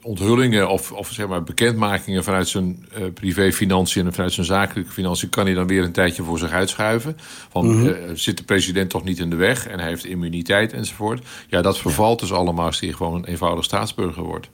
onthullingen 0.03 0.69
of, 0.69 0.93
of 0.93 1.11
zeg 1.13 1.29
maar 1.29 1.43
bekendmakingen 1.43 2.25
vanuit 2.25 2.49
zijn 2.49 2.87
uh, 2.99 3.05
privéfinanciën 3.15 4.07
en 4.07 4.13
vanuit 4.13 4.33
zijn 4.33 4.47
zakelijke 4.47 4.93
financiën 4.93 5.29
kan 5.29 5.45
hij 5.45 5.55
dan 5.55 5.67
weer 5.67 5.83
een 5.83 5.93
tijdje 5.93 6.23
voor 6.23 6.39
zich 6.39 6.51
uitschuiven. 6.51 7.17
Van 7.51 7.67
mm 7.67 7.97
zit 8.15 8.37
de 8.37 8.45
president 8.45 8.91
toch 8.91 9.05
niet 9.05 9.19
in 9.19 9.31
de 9.31 9.37
weg 9.37 9.67
en 9.67 9.79
hij 9.79 9.89
heeft 9.89 10.05
immuniteit 10.05 10.73
enzovoort. 10.73 11.27
Ja, 11.47 11.63
dat 11.63 11.79
vervalt 11.79 12.21
dus 12.21 12.33
allemaal 12.33 12.67
als 12.67 12.81
hij 12.81 12.93
gewoon 12.93 13.15
een 13.15 13.25
eenvoudig 13.25 13.65
staatsburger 13.65 14.23
wordt. 14.23 14.49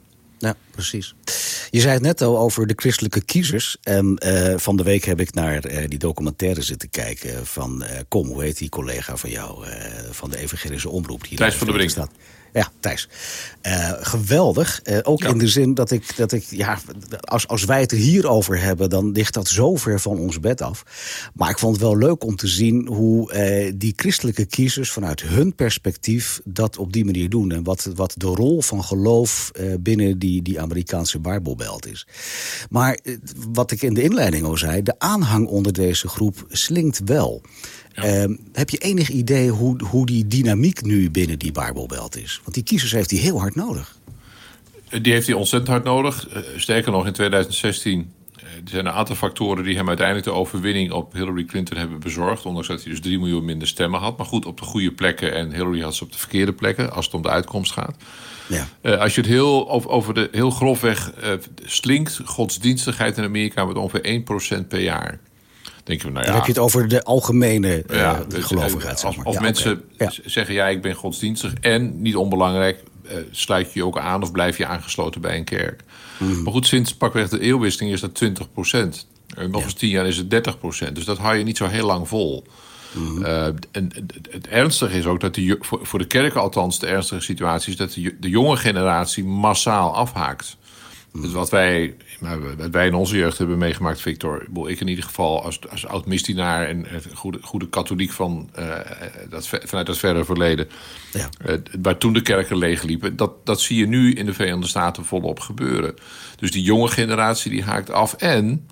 Ja, 0.44 0.56
precies. 0.70 1.14
Je 1.70 1.80
zei 1.80 1.92
het 1.92 2.02
net 2.02 2.20
al 2.20 2.38
over 2.38 2.66
de 2.66 2.72
christelijke 2.76 3.24
kiezers. 3.24 3.76
En 3.82 4.20
uh, 4.26 4.54
van 4.56 4.76
de 4.76 4.82
week 4.82 5.04
heb 5.04 5.20
ik 5.20 5.34
naar 5.34 5.70
uh, 5.70 5.78
die 5.88 5.98
documentaire 5.98 6.62
zitten 6.62 6.90
kijken 6.90 7.46
van 7.46 7.82
uh, 7.82 7.90
Kom, 8.08 8.26
hoe 8.26 8.42
heet 8.42 8.58
die 8.58 8.68
collega 8.68 9.16
van 9.16 9.30
jou 9.30 9.64
van 10.10 10.30
de 10.30 10.38
Evangelische 10.38 10.88
Omroep? 10.88 11.28
Die 11.28 11.38
Thijs 11.38 11.54
van 11.54 11.66
der 11.66 11.76
Brink. 11.76 11.90
Staat. 11.90 12.10
Ja, 12.54 12.70
Thijs. 12.80 13.08
Uh, 13.62 13.92
geweldig. 14.00 14.80
Uh, 14.84 14.98
ook 15.02 15.24
in 15.24 15.38
de 15.38 15.48
zin 15.48 15.74
dat 15.74 15.90
ik, 15.90 16.16
dat 16.16 16.32
ik 16.32 16.44
ja, 16.50 16.78
als, 17.20 17.48
als 17.48 17.64
wij 17.64 17.80
het 17.80 17.92
er 17.92 17.98
hier 17.98 18.28
over 18.28 18.60
hebben, 18.60 18.90
dan 18.90 19.12
ligt 19.12 19.34
dat 19.34 19.48
zo 19.48 19.76
ver 19.76 20.00
van 20.00 20.18
ons 20.18 20.40
bed 20.40 20.62
af. 20.62 20.84
Maar 21.34 21.50
ik 21.50 21.58
vond 21.58 21.72
het 21.76 21.84
wel 21.84 21.96
leuk 21.96 22.24
om 22.24 22.36
te 22.36 22.46
zien 22.46 22.86
hoe 22.86 23.32
uh, 23.32 23.72
die 23.74 23.92
christelijke 23.96 24.44
kiezers 24.44 24.90
vanuit 24.90 25.22
hun 25.22 25.54
perspectief 25.54 26.40
dat 26.44 26.78
op 26.78 26.92
die 26.92 27.04
manier 27.04 27.28
doen. 27.28 27.52
En 27.52 27.62
wat, 27.62 27.88
wat 27.94 28.14
de 28.16 28.26
rol 28.26 28.62
van 28.62 28.84
geloof 28.84 29.50
binnen 29.80 30.18
die, 30.18 30.42
die 30.42 30.60
Amerikaanse 30.60 31.18
Bijbelbelt 31.18 31.86
is. 31.86 32.06
Maar 32.70 32.98
wat 33.52 33.70
ik 33.70 33.82
in 33.82 33.94
de 33.94 34.02
inleiding 34.02 34.44
al 34.44 34.56
zei, 34.56 34.82
de 34.82 34.98
aanhang 34.98 35.46
onder 35.46 35.72
deze 35.72 36.08
groep 36.08 36.44
slinkt 36.48 37.00
wel. 37.04 37.42
Ehm, 37.94 38.36
heb 38.52 38.70
je 38.70 38.78
enig 38.78 39.08
idee 39.08 39.50
hoe, 39.50 39.84
hoe 39.84 40.06
die 40.06 40.26
dynamiek 40.26 40.82
nu 40.82 41.10
binnen 41.10 41.38
die 41.38 41.52
Bijbelbelt 41.52 42.16
is? 42.16 42.40
Want 42.42 42.54
die 42.54 42.64
kiezers 42.64 42.92
heeft 42.92 43.10
hij 43.10 43.20
heel 43.20 43.40
hard 43.40 43.54
nodig. 43.54 43.98
Die 45.02 45.12
heeft 45.12 45.26
hij 45.26 45.36
ontzettend 45.36 45.70
hard 45.70 45.84
nodig. 45.84 46.28
Uh, 46.28 46.42
sterker 46.56 46.92
nog, 46.92 47.06
in 47.06 47.12
2016 47.12 48.12
uh, 48.36 48.44
er 48.44 48.60
zijn 48.64 48.86
een 48.86 48.92
aantal 48.92 49.16
factoren 49.16 49.64
die 49.64 49.76
hem 49.76 49.88
uiteindelijk 49.88 50.26
de 50.26 50.32
overwinning 50.32 50.92
op 50.92 51.12
Hillary 51.12 51.44
Clinton 51.44 51.78
hebben 51.78 52.00
bezorgd. 52.00 52.46
Ondanks 52.46 52.68
dat 52.68 52.82
hij 52.82 52.90
dus 52.90 53.00
3 53.00 53.18
miljoen 53.18 53.44
minder 53.44 53.68
stemmen 53.68 54.00
had. 54.00 54.16
Maar 54.16 54.26
goed, 54.26 54.46
op 54.46 54.58
de 54.58 54.64
goede 54.64 54.92
plekken 54.92 55.34
en 55.34 55.52
Hillary 55.52 55.80
had 55.80 55.94
ze 55.94 56.04
op 56.04 56.12
de 56.12 56.18
verkeerde 56.18 56.52
plekken 56.52 56.92
als 56.92 57.04
het 57.04 57.14
om 57.14 57.22
de 57.22 57.30
uitkomst 57.30 57.72
gaat. 57.72 57.96
Ja. 58.46 58.68
Uh, 58.82 58.98
als 58.98 59.14
je 59.14 59.20
het 59.20 59.30
heel, 59.30 59.70
over, 59.70 59.90
over 59.90 60.14
de, 60.14 60.28
heel 60.32 60.50
grofweg 60.50 61.12
slinkt, 61.64 62.20
godsdienstigheid 62.24 63.18
in 63.18 63.24
Amerika 63.24 63.64
met 63.64 63.76
ongeveer 63.76 64.22
1% 64.62 64.66
per 64.68 64.80
jaar 64.80 65.20
denk 65.84 66.02
je, 66.02 66.10
nou 66.10 66.20
ja, 66.20 66.26
Dan 66.26 66.34
heb 66.34 66.44
je 66.44 66.52
het 66.52 66.60
over 66.60 66.88
de 66.88 67.02
algemene 67.02 67.84
uh, 67.90 67.96
ja, 67.96 68.24
dus, 68.28 68.44
gelovigheid. 68.44 69.04
Als, 69.04 69.16
als 69.24 69.38
mensen 69.38 69.82
zeggen, 70.24 70.54
ja, 70.54 70.66
ik 70.66 70.82
ben 70.82 70.94
godsdienstig... 70.94 71.54
en, 71.60 72.02
niet 72.02 72.16
onbelangrijk, 72.16 72.82
uh, 73.04 73.12
sluit 73.30 73.72
je 73.72 73.78
je 73.78 73.86
ook 73.86 73.98
aan... 73.98 74.22
of 74.22 74.32
blijf 74.32 74.58
je 74.58 74.66
aangesloten 74.66 75.20
bij 75.20 75.36
een 75.36 75.44
kerk. 75.44 75.82
Mm. 76.18 76.42
Maar 76.42 76.52
goed, 76.52 76.66
sinds 76.66 76.94
pakweg 76.94 77.28
de 77.28 77.40
eeuwwisseling 77.40 77.92
is 77.92 78.00
dat 78.00 78.14
20 78.14 78.52
procent. 78.52 79.06
nog 79.50 79.62
eens 79.62 79.74
10 79.74 79.88
jaar 79.88 80.06
is 80.06 80.16
het 80.16 80.30
30 80.30 80.58
procent. 80.58 80.94
Dus 80.94 81.04
dat 81.04 81.18
hou 81.18 81.36
je 81.36 81.44
niet 81.44 81.56
zo 81.56 81.66
heel 81.66 81.86
lang 81.86 82.08
vol. 82.08 82.44
Mhm. 82.94 83.24
Eh, 83.24 83.46
en 83.46 83.90
het 84.30 84.48
ernstige 84.48 84.98
is 84.98 85.06
ook 85.06 85.20
dat 85.20 85.34
die, 85.34 85.56
voor, 85.60 85.98
de 85.98 86.06
kerken 86.06 86.40
althans 86.40 86.78
de 86.78 86.86
ernstige 86.86 87.20
situatie 87.20 87.72
is 87.72 87.78
dat 87.78 87.92
de, 87.92 88.16
de 88.20 88.28
jonge 88.28 88.56
generatie 88.56 89.24
massaal 89.24 89.94
afhaakt. 89.94 90.56
Dus 91.20 91.32
wat 91.32 91.50
wij, 91.50 91.94
wat 92.56 92.70
wij 92.70 92.86
in 92.86 92.94
onze 92.94 93.16
jeugd 93.16 93.38
hebben 93.38 93.58
meegemaakt, 93.58 94.00
Victor, 94.00 94.46
ik 94.66 94.80
in 94.80 94.88
ieder 94.88 95.04
geval 95.04 95.42
als, 95.42 95.68
als 95.70 95.86
oud-mistienaar 95.86 96.66
en 96.66 96.86
goede, 97.14 97.38
goede 97.42 97.68
katholiek 97.68 98.10
van, 98.10 98.50
uh, 98.58 98.76
dat, 99.28 99.48
vanuit 99.48 99.86
dat 99.86 99.98
verre 99.98 100.24
verleden, 100.24 100.68
ja. 101.12 101.28
uh, 101.46 101.54
waar 101.82 101.98
toen 101.98 102.12
de 102.12 102.22
kerken 102.22 102.56
leegliepen, 102.56 103.16
dat, 103.16 103.46
dat 103.46 103.60
zie 103.60 103.78
je 103.78 103.86
nu 103.86 104.12
in 104.12 104.26
de 104.26 104.34
Verenigde 104.34 104.66
Staten 104.66 105.04
volop 105.04 105.40
gebeuren. 105.40 105.94
Dus 106.36 106.50
die 106.50 106.62
jonge 106.62 106.88
generatie 106.88 107.50
die 107.50 107.62
haakt 107.62 107.90
af. 107.90 108.14
En, 108.14 108.68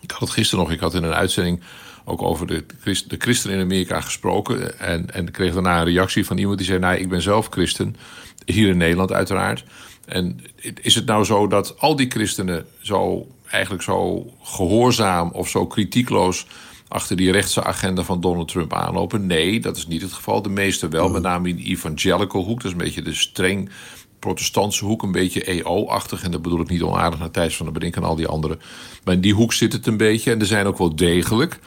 ik 0.00 0.10
had 0.10 0.20
het 0.20 0.30
gisteren 0.30 0.64
nog, 0.64 0.74
ik 0.74 0.80
had 0.80 0.94
in 0.94 1.02
een 1.02 1.14
uitzending 1.14 1.62
ook 2.04 2.22
over 2.22 2.46
de, 2.46 2.64
christen, 2.80 3.08
de 3.08 3.16
christenen 3.18 3.56
in 3.56 3.62
Amerika 3.62 4.00
gesproken. 4.00 4.78
En, 4.78 5.10
en 5.10 5.30
kreeg 5.30 5.52
daarna 5.52 5.78
een 5.78 5.84
reactie 5.84 6.26
van 6.26 6.38
iemand 6.38 6.58
die 6.58 6.66
zei: 6.66 6.78
Nou, 6.78 6.96
ik 6.96 7.08
ben 7.08 7.22
zelf 7.22 7.48
christen. 7.50 7.96
Hier 8.44 8.68
in 8.68 8.76
Nederland, 8.76 9.12
uiteraard. 9.12 9.64
En 10.06 10.40
is 10.80 10.94
het 10.94 11.06
nou 11.06 11.24
zo 11.24 11.46
dat 11.46 11.78
al 11.78 11.96
die 11.96 12.10
christenen 12.10 12.66
zo 12.80 13.26
eigenlijk 13.50 13.82
zo 13.82 14.26
gehoorzaam 14.42 15.30
of 15.30 15.48
zo 15.48 15.66
kritiekloos 15.66 16.46
achter 16.88 17.16
die 17.16 17.32
rechtse 17.32 17.64
agenda 17.64 18.02
van 18.02 18.20
Donald 18.20 18.48
Trump 18.48 18.72
aanlopen? 18.72 19.26
Nee, 19.26 19.60
dat 19.60 19.76
is 19.76 19.86
niet 19.86 20.02
het 20.02 20.12
geval. 20.12 20.42
De 20.42 20.48
meeste 20.48 20.88
wel, 20.88 21.08
met 21.08 21.22
name 21.22 21.48
in 21.48 21.56
de 21.56 21.62
evangelical 21.62 22.44
hoek. 22.44 22.56
Dat 22.56 22.64
is 22.64 22.72
een 22.72 22.84
beetje 22.84 23.02
de 23.02 23.14
streng 23.14 23.70
protestantse 24.18 24.84
hoek, 24.84 25.02
een 25.02 25.12
beetje 25.12 25.44
EO-achtig. 25.44 26.22
En 26.22 26.30
dat 26.30 26.42
bedoel 26.42 26.60
ik 26.60 26.68
niet 26.68 26.82
onaardig 26.82 27.18
naar 27.18 27.30
Thijs 27.30 27.56
van 27.56 27.66
der 27.66 27.74
Brink 27.74 27.96
en 27.96 28.04
al 28.04 28.16
die 28.16 28.26
anderen. 28.26 28.60
Maar 29.04 29.14
in 29.14 29.20
die 29.20 29.34
hoek 29.34 29.52
zit 29.52 29.72
het 29.72 29.86
een 29.86 29.96
beetje. 29.96 30.30
En 30.30 30.40
er 30.40 30.46
zijn 30.46 30.66
ook 30.66 30.78
wel 30.78 30.96
degelijk 30.96 31.58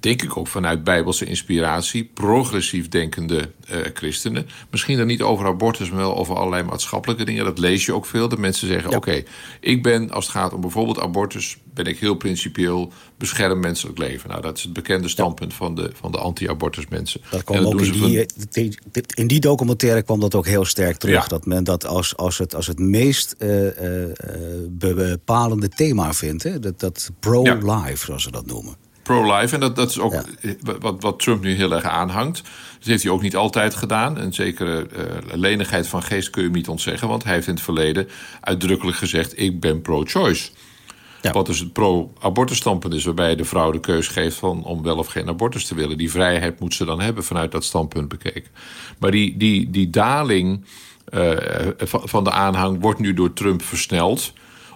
denk 0.00 0.22
ik 0.22 0.36
ook 0.36 0.46
vanuit 0.46 0.84
bijbelse 0.84 1.24
inspiratie, 1.24 2.10
progressief 2.14 2.88
denkende 2.88 3.50
uh, 3.70 3.76
christenen. 3.94 4.46
Misschien 4.70 4.96
dan 4.96 5.06
niet 5.06 5.22
over 5.22 5.46
abortus, 5.46 5.90
maar 5.90 5.98
wel 5.98 6.16
over 6.16 6.36
allerlei 6.36 6.62
maatschappelijke 6.62 7.24
dingen. 7.24 7.44
Dat 7.44 7.58
lees 7.58 7.84
je 7.86 7.92
ook 7.92 8.06
veel. 8.06 8.28
Dat 8.28 8.38
mensen 8.38 8.68
zeggen: 8.68 8.96
Oké, 8.96 9.22
ik 9.60 9.82
ben 9.82 10.10
als 10.10 10.24
het 10.24 10.34
gaat 10.34 10.52
om 10.52 10.60
bijvoorbeeld 10.60 11.00
abortus, 11.00 11.58
ben 11.74 11.84
ik 11.84 11.98
heel 11.98 12.14
principieel 12.14 12.92
bescherm 13.18 13.60
menselijk 13.60 13.98
leven. 13.98 14.28
Nou, 14.28 14.42
dat 14.42 14.56
is 14.56 14.62
het 14.62 14.72
bekende 14.72 15.08
standpunt 15.08 15.54
van 15.54 15.74
de, 15.74 15.90
van 15.94 16.12
de 16.12 16.18
anti-abortus 16.18 16.88
mensen. 16.88 17.20
Dat 17.30 17.44
kwam 17.44 17.64
ook 17.64 17.80
in 17.80 18.26
die, 18.50 18.78
in 19.14 19.26
die 19.26 19.40
documentaire 19.40 20.02
kwam 20.02 20.20
dat 20.20 20.34
ook 20.34 20.46
heel 20.46 20.64
sterk 20.64 20.96
terug. 20.96 21.28
Dat 21.28 21.46
men 21.46 21.64
dat 21.64 21.86
als, 21.86 22.16
als, 22.16 22.38
het, 22.38 22.54
als 22.54 22.66
het 22.66 22.78
meest 22.78 23.34
uh, 23.38 23.64
uh, 23.64 24.04
bepalende 24.70 25.68
thema 25.68 26.12
vindt. 26.12 26.42
Hè? 26.42 26.58
Dat, 26.58 26.80
dat 26.80 27.10
pro-life, 27.20 28.04
zoals 28.04 28.22
ze 28.22 28.30
dat 28.30 28.46
noemen 28.46 28.88
pro-life. 29.02 29.54
En 29.54 29.60
dat, 29.60 29.76
dat 29.76 29.90
is 29.90 29.98
ook 29.98 30.14
wat, 30.80 31.02
wat 31.02 31.18
Trump 31.18 31.42
nu 31.42 31.54
heel 31.54 31.72
erg 31.72 31.84
aanhangt. 31.84 32.42
Dat 32.78 32.88
heeft 32.88 33.02
hij 33.02 33.12
ook 33.12 33.22
niet 33.22 33.36
altijd 33.36 33.74
gedaan. 33.74 34.18
Een 34.18 34.32
zekere 34.32 34.86
uh, 34.96 35.34
lenigheid 35.34 35.88
van 35.88 36.02
geest 36.02 36.30
kun 36.30 36.42
je 36.42 36.48
hem 36.48 36.56
niet 36.56 36.68
ontzeggen. 36.68 37.08
Want 37.08 37.24
hij 37.24 37.34
heeft 37.34 37.46
in 37.46 37.54
het 37.54 37.62
verleden 37.62 38.08
uitdrukkelijk 38.40 38.96
gezegd... 38.96 39.38
ik 39.38 39.60
ben 39.60 39.82
pro-choice. 39.82 40.50
Ja. 41.22 41.32
Wat 41.32 41.46
dus 41.46 41.58
het 41.58 41.72
pro-abortus 41.72 42.56
standpunt 42.56 42.94
is... 42.94 43.04
waarbij 43.04 43.36
de 43.36 43.44
vrouw 43.44 43.70
de 43.70 43.80
keus 43.80 44.08
geeft 44.08 44.36
van 44.36 44.64
om 44.64 44.82
wel 44.82 44.96
of 44.96 45.06
geen 45.06 45.28
abortus 45.28 45.66
te 45.66 45.74
willen. 45.74 45.98
Die 45.98 46.10
vrijheid 46.10 46.60
moet 46.60 46.74
ze 46.74 46.84
dan 46.84 47.00
hebben 47.00 47.24
vanuit 47.24 47.52
dat 47.52 47.64
standpunt 47.64 48.08
bekeken. 48.08 48.50
Maar 48.98 49.10
die, 49.10 49.36
die, 49.36 49.70
die 49.70 49.90
daling 49.90 50.64
uh, 51.14 51.36
van 51.84 52.24
de 52.24 52.30
aanhang 52.30 52.80
wordt 52.80 53.00
nu 53.00 53.14
door 53.14 53.32
Trump 53.32 53.62
versneld 53.62 54.32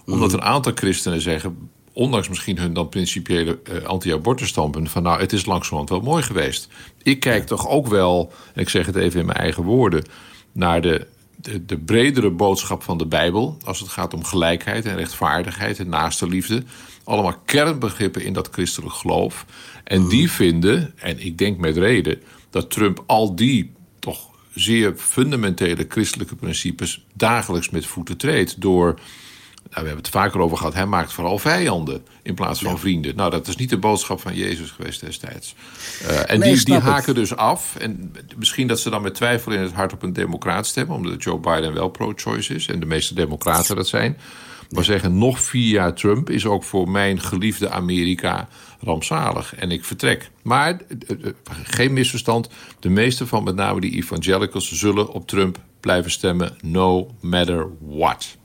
omdat 0.07 0.29
mhm. 0.29 0.37
een 0.39 0.45
aantal 0.45 0.73
christenen 0.75 1.21
zeggen: 1.21 1.71
ondanks 1.95 2.29
misschien 2.29 2.59
hun 2.59 2.73
dan 2.73 2.89
principiële 2.89 3.59
uh, 3.71 3.83
anti-abortus 3.83 4.49
standpunt... 4.49 4.91
van 4.91 5.03
nou, 5.03 5.21
het 5.21 5.33
is 5.33 5.47
langzamerhand 5.47 5.89
wel 5.89 6.13
mooi 6.13 6.23
geweest. 6.23 6.69
Ik 7.03 7.21
kijk 7.21 7.47
toch 7.47 7.69
ook 7.69 7.87
wel, 7.87 8.33
en 8.55 8.61
ik 8.61 8.69
zeg 8.69 8.87
het 8.87 8.97
even 8.97 9.21
in 9.21 9.27
mijn 9.27 9.39
eigen 9.39 9.63
woorden... 9.63 10.05
naar 10.53 10.81
de, 10.81 11.07
de, 11.37 11.65
de 11.65 11.79
bredere 11.79 12.31
boodschap 12.31 12.83
van 12.83 12.99
de 12.99 13.07
Bijbel... 13.07 13.57
als 13.65 13.81
het 13.81 13.89
gaat 13.89 14.15
om 14.15 14.25
gelijkheid 14.25 14.87
en 14.87 14.97
rechtvaardigheid 14.97 15.79
en 15.79 15.89
naaste 15.89 16.29
liefde. 16.29 16.63
Allemaal 17.05 17.39
kernbegrippen 17.45 18.25
in 18.25 18.33
dat 18.33 18.49
christelijk 18.53 18.95
geloof. 18.95 19.47
En 19.85 20.03
mm. 20.03 20.09
die 20.09 20.31
vinden, 20.31 20.93
en 20.97 21.25
ik 21.25 21.39
denk 21.39 21.59
met 21.59 21.77
reden... 21.77 22.23
dat 22.51 22.71
Trump 22.71 23.03
al 23.07 23.37
die 23.37 23.73
toch 23.99 24.29
zeer 24.55 24.95
fundamentele 24.97 25.87
christelijke 25.89 26.37
principes... 26.37 27.05
dagelijks 27.13 27.71
met 27.71 27.87
voeten 27.87 28.17
treedt 28.17 28.61
door 28.61 28.99
we 29.71 29.75
hebben 29.75 29.97
het 29.97 30.09
vaker 30.09 30.41
over 30.41 30.57
gehad, 30.57 30.75
hij 30.75 30.87
maakt 30.87 31.13
vooral 31.13 31.39
vijanden 31.39 32.05
in 32.23 32.35
plaats 32.35 32.61
van 32.61 32.79
vrienden. 32.79 33.17
Nou, 33.17 33.31
dat 33.31 33.49
is 33.49 33.57
niet 33.57 33.71
de 33.71 33.79
boodschap 33.79 34.21
van 34.21 34.35
Jezus 34.35 34.71
geweest 34.71 35.01
destijds. 35.01 35.55
Uh, 36.03 36.31
en 36.31 36.41
die, 36.41 36.65
die 36.65 36.79
haken 36.79 37.15
dus 37.15 37.37
af. 37.37 37.77
En 37.77 38.13
misschien 38.37 38.67
dat 38.67 38.81
ze 38.81 38.91
dan 38.91 39.03
met 39.03 39.15
twijfel 39.15 39.53
in 39.53 39.61
het 39.61 39.73
hart 39.73 39.93
op 39.93 40.03
een 40.03 40.13
democraat 40.13 40.67
stemmen, 40.67 40.97
omdat 40.97 41.23
Joe 41.23 41.39
Biden 41.39 41.75
wel 41.75 41.89
pro-choice 41.89 42.55
is 42.55 42.67
en 42.67 42.81
de 42.81 42.87
meeste 42.87 43.15
democraten 43.15 43.77
dat 43.77 43.89
zijn. 43.89 44.17
Maar 44.71 44.85
zeggen, 44.85 45.19
nog 45.19 45.41
vier 45.41 45.69
jaar 45.69 45.95
Trump 45.95 46.31
is 46.31 46.47
ook 46.47 46.65
voor 46.65 46.89
mijn 46.89 47.21
geliefde 47.21 47.71
Amerika 47.71 48.49
rampzalig. 48.81 49.55
En 49.55 49.71
ik 49.71 49.85
vertrek. 49.85 50.31
Maar, 50.43 50.69
eh, 50.69 51.27
eh, 51.27 51.33
geen 51.63 51.93
misverstand, 51.93 52.49
de 52.81 52.89
meeste 52.89 53.27
van 53.27 53.45
met 53.45 53.55
name 53.55 53.81
die 53.81 53.93
evangelicals 53.93 54.73
zullen 54.73 55.09
op 55.09 55.29
Trump 55.29 55.59
blijven 55.81 56.11
stemmen, 56.11 56.57
no 56.63 57.15
matter 57.21 57.69
what. 57.81 58.37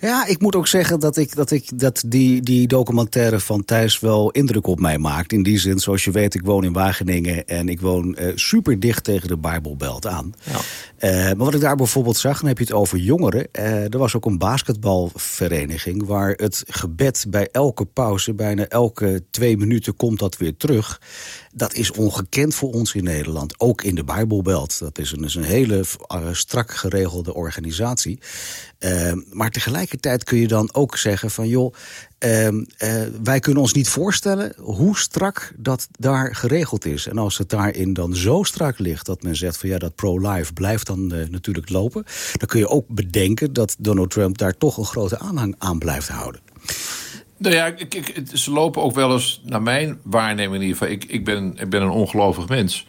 Ja, 0.00 0.26
ik 0.26 0.40
moet 0.40 0.56
ook 0.56 0.66
zeggen 0.66 1.00
dat, 1.00 1.16
ik, 1.16 1.34
dat, 1.34 1.50
ik, 1.50 1.78
dat 1.78 2.02
die, 2.06 2.42
die 2.42 2.66
documentaire 2.66 3.40
van 3.40 3.64
Thijs 3.64 4.00
wel 4.00 4.30
indruk 4.30 4.66
op 4.66 4.80
mij 4.80 4.98
maakt. 4.98 5.32
In 5.32 5.42
die 5.42 5.58
zin, 5.58 5.78
zoals 5.78 6.04
je 6.04 6.10
weet, 6.10 6.34
ik 6.34 6.44
woon 6.44 6.64
in 6.64 6.72
Wageningen 6.72 7.46
en 7.46 7.68
ik 7.68 7.80
woon 7.80 8.16
uh, 8.20 8.32
super 8.34 8.80
dicht 8.80 9.04
tegen 9.04 9.28
de 9.28 9.36
Bijbelbelt 9.36 10.06
aan. 10.06 10.34
Ja. 10.42 10.58
Uh, 11.00 11.10
maar 11.10 11.36
wat 11.36 11.54
ik 11.54 11.60
daar 11.60 11.76
bijvoorbeeld 11.76 12.16
zag, 12.16 12.38
dan 12.38 12.48
heb 12.48 12.58
je 12.58 12.64
het 12.64 12.72
over 12.72 12.98
jongeren. 12.98 13.48
Uh, 13.52 13.92
er 13.92 13.98
was 13.98 14.16
ook 14.16 14.24
een 14.24 14.38
basketbalvereniging 14.38 16.06
waar 16.06 16.30
het 16.30 16.64
gebed 16.66 17.26
bij 17.28 17.48
elke 17.52 17.84
pauze, 17.84 18.34
bijna 18.34 18.66
elke 18.66 19.24
twee 19.30 19.56
minuten 19.56 19.96
komt 19.96 20.18
dat 20.18 20.36
weer 20.36 20.56
terug. 20.56 21.00
Dat 21.52 21.74
is 21.74 21.90
ongekend 21.90 22.54
voor 22.54 22.72
ons 22.72 22.94
in 22.94 23.04
Nederland, 23.04 23.60
ook 23.60 23.82
in 23.82 23.94
de 23.94 24.04
Bijbelbelt. 24.04 24.78
Dat 24.78 24.98
is 24.98 25.12
een, 25.12 25.24
is 25.24 25.34
een 25.34 25.42
hele 25.42 25.84
strak 26.32 26.74
geregelde 26.74 27.34
organisatie. 27.34 28.18
Maar 29.30 29.50
tegelijkertijd 29.50 30.24
kun 30.24 30.38
je 30.38 30.48
dan 30.48 30.74
ook 30.74 30.96
zeggen 30.96 31.30
van 31.30 31.48
joh, 31.48 31.74
uh, 32.24 32.46
uh, 32.46 32.62
wij 33.22 33.40
kunnen 33.40 33.62
ons 33.62 33.72
niet 33.72 33.88
voorstellen 33.88 34.54
hoe 34.58 34.96
strak 34.96 35.52
dat 35.56 35.88
daar 35.98 36.34
geregeld 36.34 36.84
is. 36.84 37.06
En 37.06 37.18
als 37.18 37.38
het 37.38 37.48
daarin 37.48 37.92
dan 37.92 38.14
zo 38.14 38.42
strak 38.42 38.78
ligt 38.78 39.06
dat 39.06 39.22
men 39.22 39.36
zegt 39.36 39.56
van 39.56 39.68
ja, 39.68 39.78
dat 39.78 39.94
pro-life 39.94 40.52
blijft 40.52 40.86
dan 40.86 41.14
uh, 41.14 41.28
natuurlijk 41.28 41.70
lopen, 41.70 42.04
dan 42.32 42.48
kun 42.48 42.58
je 42.58 42.68
ook 42.68 42.88
bedenken 42.88 43.52
dat 43.52 43.76
Donald 43.78 44.10
Trump 44.10 44.38
daar 44.38 44.56
toch 44.56 44.76
een 44.76 44.84
grote 44.84 45.18
aanhang 45.18 45.54
aan 45.58 45.78
blijft 45.78 46.08
houden. 46.08 46.40
Nou 47.38 47.54
ja, 47.54 47.66
ik, 47.66 47.94
ik, 47.94 48.22
ze 48.32 48.50
lopen 48.50 48.82
ook 48.82 48.94
wel 48.94 49.12
eens, 49.12 49.40
naar 49.44 49.62
mijn 49.62 49.98
waarneming 50.02 50.54
in 50.54 50.68
ieder 50.68 50.76
geval. 50.76 50.92
Ik, 50.92 51.04
ik, 51.04 51.24
ben, 51.24 51.54
ik 51.56 51.70
ben 51.70 51.82
een 51.82 51.90
ongelovig 51.90 52.48
mens. 52.48 52.86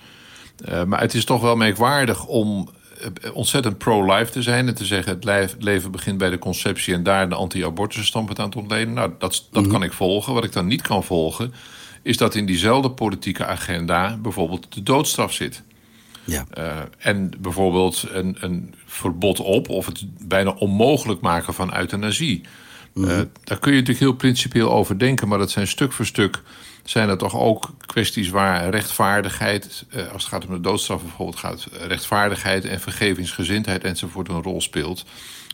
Uh, 0.70 0.84
maar 0.84 1.02
het 1.02 1.14
is 1.14 1.26
toch 1.26 1.42
wel 1.42 1.56
merkwaardig 1.56 2.26
om 2.26 2.70
eh, 2.70 2.77
ontzettend 3.34 3.78
pro-life 3.78 4.32
te 4.32 4.42
zijn... 4.42 4.68
en 4.68 4.76
te 4.76 4.86
zeggen 4.86 5.20
het 5.22 5.64
leven 5.64 5.92
begint 5.92 6.18
bij 6.18 6.30
de 6.30 6.40
conceptie... 6.40 6.94
en 6.94 7.04
daar 7.04 7.30
de 7.30 7.36
anti-abortus 7.36 8.06
standpunt 8.06 8.40
aan 8.40 8.50
te 8.50 8.58
ontleden. 8.58 8.94
Nou, 8.94 9.12
dat, 9.20 9.48
dat 9.52 9.64
mhm. 9.64 9.72
kan 9.72 9.84
ik 9.84 9.94
volgen. 9.94 10.34
Wat 10.34 10.44
ik 10.44 10.54
dan 10.54 10.68
niet 10.68 10.82
kan 10.82 11.04
volgen... 11.04 11.54
is 12.02 12.18
dat 12.18 12.36
in 12.36 12.46
diezelfde 12.46 12.92
politieke 12.92 13.46
agenda 13.46 14.18
bijvoorbeeld 14.18 14.74
de 14.74 14.84
doodstraf 14.84 15.34
zit. 15.34 15.64
Ja. 16.24 16.46
Uh, 16.58 16.72
en 16.98 17.32
bijvoorbeeld 17.40 18.06
een, 18.12 18.38
een 18.40 18.74
verbod 18.86 19.40
op... 19.40 19.70
of 19.70 19.86
het 19.86 20.06
bijna 20.28 20.52
onmogelijk 20.52 21.22
maken 21.22 21.54
van 21.54 21.78
euthanasie... 21.78 22.42
Mm 22.94 23.30
daar 23.44 23.60
kun 23.60 23.72
je 23.72 23.78
natuurlijk 23.78 24.06
heel 24.06 24.16
principieel 24.16 24.72
over 24.72 25.00
denken... 25.00 25.28
maar 25.28 25.38
dat 25.38 25.52
zijn 25.52 25.68
stuk 25.68 25.92
voor 25.92 26.06
stuk 26.06 26.42
zijn 26.90 27.10
er 27.10 27.18
toch 27.18 27.36
ook 27.36 27.70
kwesties 27.86 28.30
waar 28.30 28.70
rechtvaardigheid, 28.70 29.86
eh, 29.90 30.12
als 30.12 30.24
het 30.24 30.34
gaat 30.34 30.46
om 30.46 30.54
de 30.54 30.62
doodstraf 30.62 31.02
bijvoorbeeld, 31.02 31.40
gaat 31.40 31.68
rechtvaardigheid 31.88 32.66
en 32.66 32.80
vergevingsgezindheid 32.80 33.84
enzovoort 33.84 34.30
een 34.30 34.44
rol 34.44 34.62
speelt. 34.62 35.06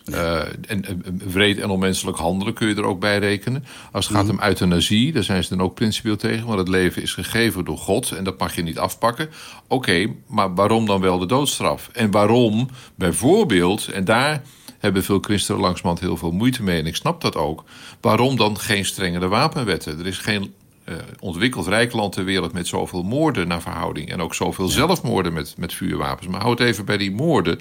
Uh, 0.06 0.40
en, 0.42 0.86
en 0.86 1.22
wreed 1.26 1.60
en 1.60 1.70
onmenselijk 1.70 2.18
handelen 2.18 2.54
kun 2.54 2.68
je 2.68 2.76
er 2.76 2.86
ook 2.86 3.00
bij 3.00 3.20
rekenen. 3.20 3.66
Als 3.92 4.08
het 4.08 4.16
gaat 4.16 4.26
mhm. 4.26 4.34
om 4.34 4.44
euthanasie, 4.44 5.12
daar 5.12 5.24
zijn 5.24 5.44
ze 5.44 5.50
dan 5.50 5.66
ook 5.66 5.76
principieel 5.76 6.16
tegen. 6.16 6.46
Want 6.46 6.60
het 6.60 6.68
leven 6.68 7.02
is 7.02 7.14
gegeven 7.14 7.66
door 7.66 7.78
God 7.78 8.12
en 8.12 8.24
dat 8.24 8.40
mag 8.40 8.56
je 8.56 8.62
niet 8.62 8.80
afpakken. 8.80 9.30
Oké, 9.68 10.08
maar 10.28 10.54
waarom 10.54 10.86
dan 10.86 11.02
wel 11.02 11.20
de 11.20 11.26
doodstraf? 11.26 11.90
En 11.94 12.12
waarom 12.12 12.70
bijvoorbeeld, 12.96 13.88
en 13.88 14.06
daar 14.06 14.42
hebben 14.80 15.04
veel 15.04 15.20
christenen 15.20 15.62
langzamerhand 15.62 16.00
heel 16.00 16.18
veel 16.18 16.32
moeite 16.32 16.64
mee... 16.64 16.80
en 16.80 16.88
ik 16.88 16.96
snap 16.96 17.22
dat 17.22 17.36
ook, 17.36 17.64
waarom 18.02 18.38
dan 18.38 18.60
geen 18.60 18.86
strengere 18.86 19.28
wapenwetten? 19.28 20.00
Er 20.00 20.08
is 20.08 20.18
geen 20.18 20.54
uh, 20.90 20.96
ontwikkeld 21.20 21.68
rijk 21.68 21.94
land 21.94 22.14
ter 22.14 22.24
wereld 22.24 22.54
met 22.54 22.68
zoveel 22.68 23.04
moorden 23.04 23.48
naar 23.48 23.62
verhouding. 23.62 24.12
En 24.12 24.22
ook 24.22 24.36
zoveel 24.36 24.68
zelfmoorden 24.68 25.34
met, 25.34 25.54
met 25.58 25.74
vuurwapens. 25.74 26.28
Maar 26.28 26.42
houd 26.42 26.60
even 26.60 26.86
bij 26.86 26.98
die 26.98 27.12
moorden. 27.12 27.60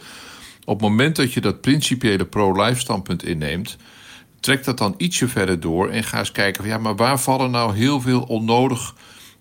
Op 0.65 0.81
het 0.81 0.89
moment 0.89 1.17
dat 1.17 1.33
je 1.33 1.41
dat 1.41 1.61
principiële 1.61 2.25
pro-life 2.25 2.81
standpunt 2.81 3.25
inneemt. 3.25 3.77
Trek 4.41 4.65
dat 4.65 4.79
dan 4.79 4.95
ietsje 4.97 5.29
verder 5.29 5.61
door 5.61 5.89
en 5.89 6.05
ga 6.05 6.19
eens 6.19 6.33
kijken. 6.33 6.63
Van, 6.63 6.73
ja, 6.73 6.79
maar 6.79 6.97
waar 6.97 7.21
vallen 7.21 7.51
nou 7.51 7.75
heel 7.75 8.01
veel 8.01 8.23
onnodig 8.23 8.95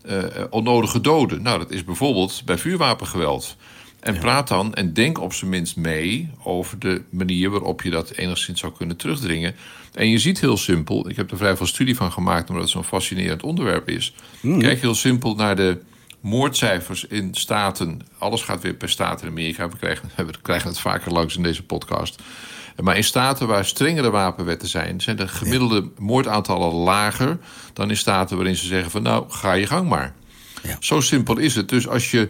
uh, 0.06 0.18
onnodige 0.50 1.02
doden? 1.02 1.42
Nou, 1.42 1.60
dat 1.60 1.72
is 1.72 1.84
bijvoorbeeld 1.84 2.42
bij 2.46 2.58
vuurwapengeweld. 2.58 3.56
En 4.02 4.20
praat 4.20 4.48
dan 4.48 4.74
en 4.74 4.94
denk 4.94 5.20
op 5.20 5.34
zijn 5.34 5.50
minst 5.50 5.76
mee 5.76 6.30
over 6.44 6.80
de 6.80 7.02
manier 7.10 7.50
waarop 7.50 7.82
je 7.82 7.90
dat 7.90 8.12
enigszins 8.12 8.60
zou 8.60 8.74
kunnen 8.78 8.98
terugdringen. 8.98 9.56
En 9.94 10.10
je 10.10 10.18
ziet 10.18 10.40
heel 10.40 10.58
simpel, 10.58 11.10
ik 11.10 11.16
heb 11.16 11.32
er 11.32 11.38
vrij 11.38 11.58
veel 11.58 11.66
studie 11.66 11.96
van 11.96 12.12
gemaakt 12.12 12.50
omdat 12.50 12.64
het 12.64 12.72
zo'n 12.72 12.84
fascinerend 12.84 13.44
onderwerp 13.44 13.90
is. 13.90 14.14
Hmm. 14.40 14.60
Kijk 14.60 14.82
heel 14.82 14.96
simpel 14.96 15.36
naar 15.36 15.56
de 15.56 15.82
moordcijfers 16.22 17.06
in 17.06 17.30
staten. 17.32 18.02
Alles 18.18 18.42
gaat 18.42 18.62
weer 18.62 18.74
per 18.74 18.90
staat 18.90 19.22
in 19.22 19.28
Amerika. 19.28 19.70
We 19.70 19.78
krijgen, 19.78 20.10
we 20.28 20.34
krijgen 20.42 20.70
het 20.70 20.80
vaker 20.80 21.12
langs 21.12 21.36
in 21.36 21.44
deze 21.44 21.64
podcast. 21.64 22.22
Maar 22.82 22.98
in 22.98 23.04
staten 23.04 23.48
waar 23.48 23.66
strengere 23.66 24.10
wapenwetten 24.10 24.68
zijn, 24.68 25.02
zijn 25.02 25.16
de 25.16 25.28
gemiddelde 25.28 25.90
moordaantallen 25.98 26.74
lager 26.74 27.38
dan 27.74 27.90
in 27.90 27.98
staten 27.98 28.38
waarin 28.38 28.56
ze 28.56 28.66
zeggen 28.66 28.92
van 28.92 29.02
nou, 29.02 29.26
ga 29.30 29.54
je 29.54 29.68
gang 29.68 29.90
maar. 29.90 30.14
Ja. 30.64 30.78
Zo 30.80 31.02
simpel 31.02 31.38
is 31.38 31.56
het. 31.56 31.70
Dus 31.70 31.88
als 31.88 32.12
je 32.12 32.30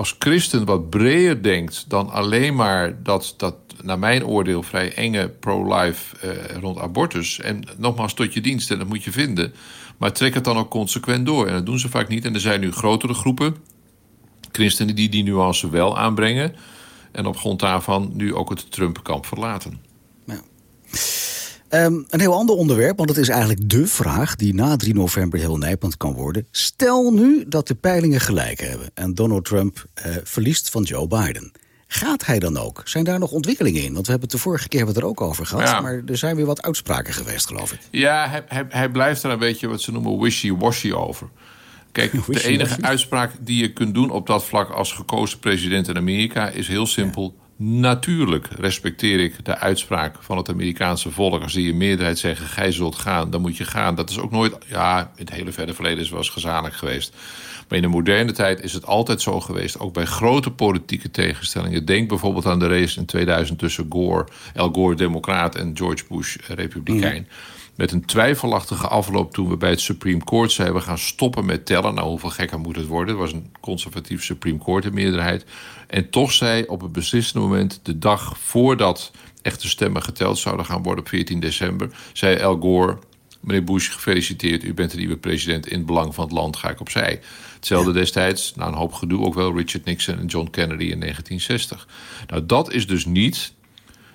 als 0.00 0.16
christen 0.18 0.64
wat 0.64 0.90
breder 0.90 1.42
denkt 1.42 1.84
dan 1.88 2.10
alleen 2.10 2.54
maar 2.54 3.02
dat, 3.02 3.34
dat 3.36 3.54
naar 3.82 3.98
mijn 3.98 4.24
oordeel 4.24 4.62
vrij 4.62 4.94
enge 4.94 5.28
pro-life 5.28 6.16
eh, 6.16 6.56
rond 6.60 6.78
abortus. 6.78 7.40
En 7.40 7.64
nogmaals 7.76 8.14
tot 8.14 8.34
je 8.34 8.40
dienst, 8.40 8.70
en 8.70 8.78
dat 8.78 8.88
moet 8.88 9.04
je 9.04 9.12
vinden. 9.12 9.54
Maar 9.96 10.12
trek 10.12 10.34
het 10.34 10.44
dan 10.44 10.56
ook 10.56 10.70
consequent 10.70 11.26
door. 11.26 11.46
En 11.46 11.52
dat 11.52 11.66
doen 11.66 11.78
ze 11.78 11.88
vaak 11.88 12.08
niet. 12.08 12.24
En 12.24 12.34
er 12.34 12.40
zijn 12.40 12.60
nu 12.60 12.72
grotere 12.72 13.14
groepen 13.14 13.56
christenen 14.52 14.94
die 14.94 15.08
die 15.08 15.22
nuance 15.22 15.70
wel 15.70 15.98
aanbrengen. 15.98 16.54
En 17.12 17.26
op 17.26 17.36
grond 17.36 17.60
daarvan 17.60 18.10
nu 18.14 18.34
ook 18.34 18.50
het 18.50 18.70
Trump-kamp 18.70 19.26
verlaten. 19.26 19.89
Ehm, 21.70 21.94
een 22.08 22.20
heel 22.20 22.34
ander 22.34 22.54
onderwerp, 22.54 22.96
want 22.96 23.08
het 23.08 23.18
is 23.18 23.28
eigenlijk 23.28 23.70
de 23.70 23.86
vraag 23.86 24.36
die 24.36 24.54
na 24.54 24.76
3 24.76 24.94
november 24.94 25.38
heel 25.38 25.56
nijpend 25.56 25.96
kan 25.96 26.12
worden. 26.12 26.46
Stel 26.50 27.12
nu 27.12 27.44
dat 27.48 27.66
de 27.66 27.74
peilingen 27.74 28.20
gelijk 28.20 28.60
hebben 28.60 28.90
en 28.94 29.14
Donald 29.14 29.44
Trump 29.44 29.84
uh, 30.06 30.16
verliest 30.24 30.70
van 30.70 30.82
Joe 30.82 31.06
Biden. 31.06 31.52
Gaat 31.86 32.26
hij 32.26 32.38
dan 32.38 32.56
ook? 32.56 32.82
Zijn 32.84 33.04
daar 33.04 33.18
nog 33.18 33.30
ontwikkelingen 33.30 33.82
in? 33.82 33.92
Want 33.92 34.06
we 34.06 34.10
hebben 34.10 34.28
het 34.28 34.38
de 34.38 34.42
vorige 34.42 34.68
keer 34.68 34.78
hebben 34.78 34.96
het 34.96 35.04
er 35.04 35.10
ook 35.10 35.20
over 35.20 35.46
gehad. 35.46 35.82
Maar 35.82 36.02
er 36.06 36.16
zijn 36.16 36.36
weer 36.36 36.46
wat 36.46 36.62
uitspraken 36.62 37.14
geweest, 37.14 37.46
geloof 37.46 37.72
ik. 37.72 37.78
Ja, 37.90 38.28
hij, 38.28 38.44
hij, 38.48 38.64
hij 38.68 38.88
blijft 38.88 39.22
er 39.22 39.30
een 39.30 39.38
beetje 39.38 39.68
wat 39.68 39.80
ze 39.80 39.92
noemen 39.92 40.18
wishy-washy 40.20 40.92
over. 40.92 41.28
Kijk, 41.92 42.12
de 42.26 42.44
enige 42.44 42.82
uitspraak 42.82 43.32
die 43.40 43.60
je 43.60 43.72
kunt 43.72 43.94
doen 43.94 44.10
op 44.10 44.26
dat 44.26 44.44
vlak 44.44 44.70
als 44.70 44.92
gekozen 44.92 45.38
president 45.38 45.88
in 45.88 45.96
Amerika 45.96 46.48
is 46.48 46.68
heel 46.68 46.86
simpel. 46.86 47.34
Natuurlijk 47.62 48.46
respecteer 48.46 49.20
ik 49.20 49.44
de 49.44 49.58
uitspraak 49.58 50.16
van 50.20 50.36
het 50.36 50.48
Amerikaanse 50.48 51.10
volk. 51.10 51.42
Als 51.42 51.52
die 51.52 51.68
in 51.68 51.76
meerderheid 51.76 52.18
zeggen: 52.18 52.46
gij 52.46 52.72
zult 52.72 52.94
gaan, 52.94 53.30
dan 53.30 53.40
moet 53.40 53.56
je 53.56 53.64
gaan. 53.64 53.94
Dat 53.94 54.10
is 54.10 54.18
ook 54.18 54.30
nooit. 54.30 54.56
Ja, 54.66 55.00
in 55.00 55.24
het 55.24 55.34
hele 55.34 55.52
verre 55.52 55.74
verleden 55.74 55.98
is 55.98 56.10
wel 56.10 56.18
eens 56.18 56.74
geweest. 56.74 57.14
Maar 57.68 57.78
in 57.78 57.84
de 57.84 57.90
moderne 57.90 58.32
tijd 58.32 58.62
is 58.62 58.72
het 58.72 58.86
altijd 58.86 59.22
zo 59.22 59.40
geweest. 59.40 59.78
Ook 59.78 59.92
bij 59.92 60.04
grote 60.04 60.50
politieke 60.50 61.10
tegenstellingen. 61.10 61.84
Denk 61.84 62.08
bijvoorbeeld 62.08 62.46
aan 62.46 62.58
de 62.58 62.68
race 62.68 62.98
in 62.98 63.06
2000 63.06 63.58
tussen 63.58 63.86
Gore, 63.88 64.26
Al 64.56 64.72
Gore, 64.72 64.94
Democraat, 64.94 65.54
en 65.54 65.76
George 65.76 66.04
Bush, 66.08 66.36
Republikein. 66.46 67.22
Mhm. 67.22 67.32
Met 67.80 67.92
een 67.92 68.04
twijfelachtige 68.04 68.88
afloop 68.88 69.32
toen 69.32 69.48
we 69.48 69.56
bij 69.56 69.70
het 69.70 69.80
Supreme 69.80 70.24
Court 70.24 70.52
zeiden... 70.52 70.76
we 70.76 70.82
gaan 70.82 70.98
stoppen 70.98 71.44
met 71.44 71.66
tellen. 71.66 71.94
Nou, 71.94 72.08
hoeveel 72.08 72.30
gekker 72.30 72.58
moet 72.58 72.76
het 72.76 72.86
worden? 72.86 73.08
Het 73.08 73.22
was 73.22 73.32
een 73.32 73.52
conservatief 73.60 74.24
Supreme 74.24 74.58
Court 74.58 74.84
in 74.84 74.94
meerderheid. 74.94 75.44
En 75.86 76.10
toch 76.10 76.32
zei 76.32 76.64
op 76.64 76.80
het 76.80 76.92
beslissende 76.92 77.46
moment, 77.46 77.80
de 77.82 77.98
dag 77.98 78.38
voordat 78.38 79.10
echte 79.42 79.68
stemmen 79.68 80.02
geteld 80.02 80.38
zouden 80.38 80.66
gaan 80.66 80.82
worden 80.82 81.04
op 81.04 81.10
14 81.10 81.40
december, 81.40 81.90
zei 82.12 82.42
Al 82.42 82.58
Gore: 82.60 82.98
Meneer 83.40 83.64
Bush, 83.64 83.90
gefeliciteerd. 83.92 84.64
U 84.64 84.74
bent 84.74 84.90
de 84.90 84.96
nieuwe 84.96 85.16
president. 85.16 85.66
In 85.66 85.76
het 85.76 85.86
belang 85.86 86.14
van 86.14 86.24
het 86.24 86.32
land 86.32 86.56
ga 86.56 86.70
ik 86.70 86.80
opzij. 86.80 87.20
Hetzelfde 87.54 87.92
destijds, 87.92 88.54
na 88.54 88.66
een 88.66 88.74
hoop 88.74 88.92
gedoe, 88.92 89.24
ook 89.24 89.34
wel 89.34 89.56
Richard 89.56 89.84
Nixon 89.84 90.18
en 90.18 90.26
John 90.26 90.50
Kennedy 90.50 90.84
in 90.84 91.00
1960. 91.00 91.88
Nou, 92.26 92.46
dat 92.46 92.72
is 92.72 92.86
dus 92.86 93.04
niet 93.04 93.52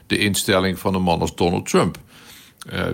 de 0.08 0.18
instelling 0.18 0.80
van 0.80 0.96
een 0.96 1.02
man 1.02 1.22
als 1.22 1.36
Donald 1.36 1.70
Trump. 1.70 2.04
Uh, 2.74 2.88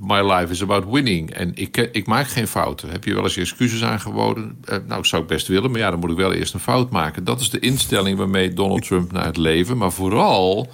my 0.00 0.32
life 0.32 0.52
is 0.52 0.62
about 0.62 0.84
winning. 0.90 1.30
En 1.30 1.52
ik, 1.54 1.76
ik 1.76 2.06
maak 2.06 2.28
geen 2.28 2.48
fouten. 2.48 2.90
Heb 2.90 3.04
je 3.04 3.14
wel 3.14 3.22
eens 3.22 3.34
je 3.34 3.40
excuses 3.40 3.84
aangeboden? 3.84 4.58
Uh, 4.70 4.76
nou, 4.86 5.04
zou 5.04 5.22
ik 5.22 5.28
best 5.28 5.46
willen, 5.46 5.70
maar 5.70 5.80
ja, 5.80 5.90
dan 5.90 5.98
moet 6.00 6.10
ik 6.10 6.16
wel 6.16 6.32
eerst 6.32 6.54
een 6.54 6.60
fout 6.60 6.90
maken. 6.90 7.24
Dat 7.24 7.40
is 7.40 7.50
de 7.50 7.58
instelling 7.58 8.18
waarmee 8.18 8.52
Donald 8.52 8.86
Trump 8.86 9.12
naar 9.12 9.24
het 9.24 9.36
leven, 9.36 9.76
maar 9.76 9.92
vooral 9.92 10.72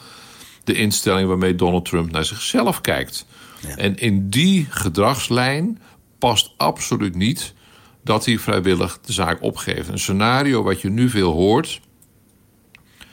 de 0.65 0.75
instelling 0.75 1.29
waarmee 1.29 1.55
Donald 1.55 1.85
Trump 1.85 2.11
naar 2.11 2.25
zichzelf 2.25 2.81
kijkt. 2.81 3.27
Ja. 3.61 3.77
En 3.77 3.97
in 3.97 4.31
die 4.31 4.67
gedragslijn 4.71 5.79
past 6.19 6.55
absoluut 6.57 7.15
niet 7.15 7.55
dat 8.05 8.25
hij 8.25 8.39
vrijwillig 8.39 8.99
de 9.01 9.13
zaak 9.13 9.43
opgeeft. 9.43 9.89
Een 9.89 9.99
scenario 9.99 10.63
wat 10.63 10.81
je 10.81 10.91
nu 10.91 11.09
veel 11.09 11.33
hoort 11.33 11.81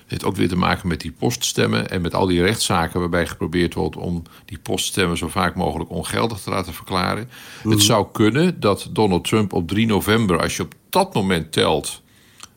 heeft 0.07 0.23
ook 0.23 0.35
weer 0.35 0.47
te 0.47 0.55
maken 0.55 0.87
met 0.87 1.01
die 1.01 1.11
poststemmen 1.11 1.89
en 1.89 2.01
met 2.01 2.13
al 2.13 2.25
die 2.25 2.41
rechtszaken 2.41 2.99
waarbij 2.99 3.27
geprobeerd 3.27 3.73
wordt 3.73 3.95
om 3.95 4.23
die 4.45 4.59
poststemmen 4.59 5.17
zo 5.17 5.27
vaak 5.27 5.55
mogelijk 5.55 5.89
ongeldig 5.89 6.39
te 6.39 6.49
laten 6.49 6.73
verklaren. 6.73 7.29
Het 7.57 7.65
mhm. 7.65 7.79
zou 7.79 8.07
kunnen 8.11 8.59
dat 8.59 8.89
Donald 8.91 9.27
Trump 9.27 9.53
op 9.53 9.67
3 9.67 9.85
november, 9.85 10.41
als 10.41 10.55
je 10.55 10.63
op 10.63 10.73
dat 10.89 11.13
moment 11.13 11.51
telt, 11.51 12.01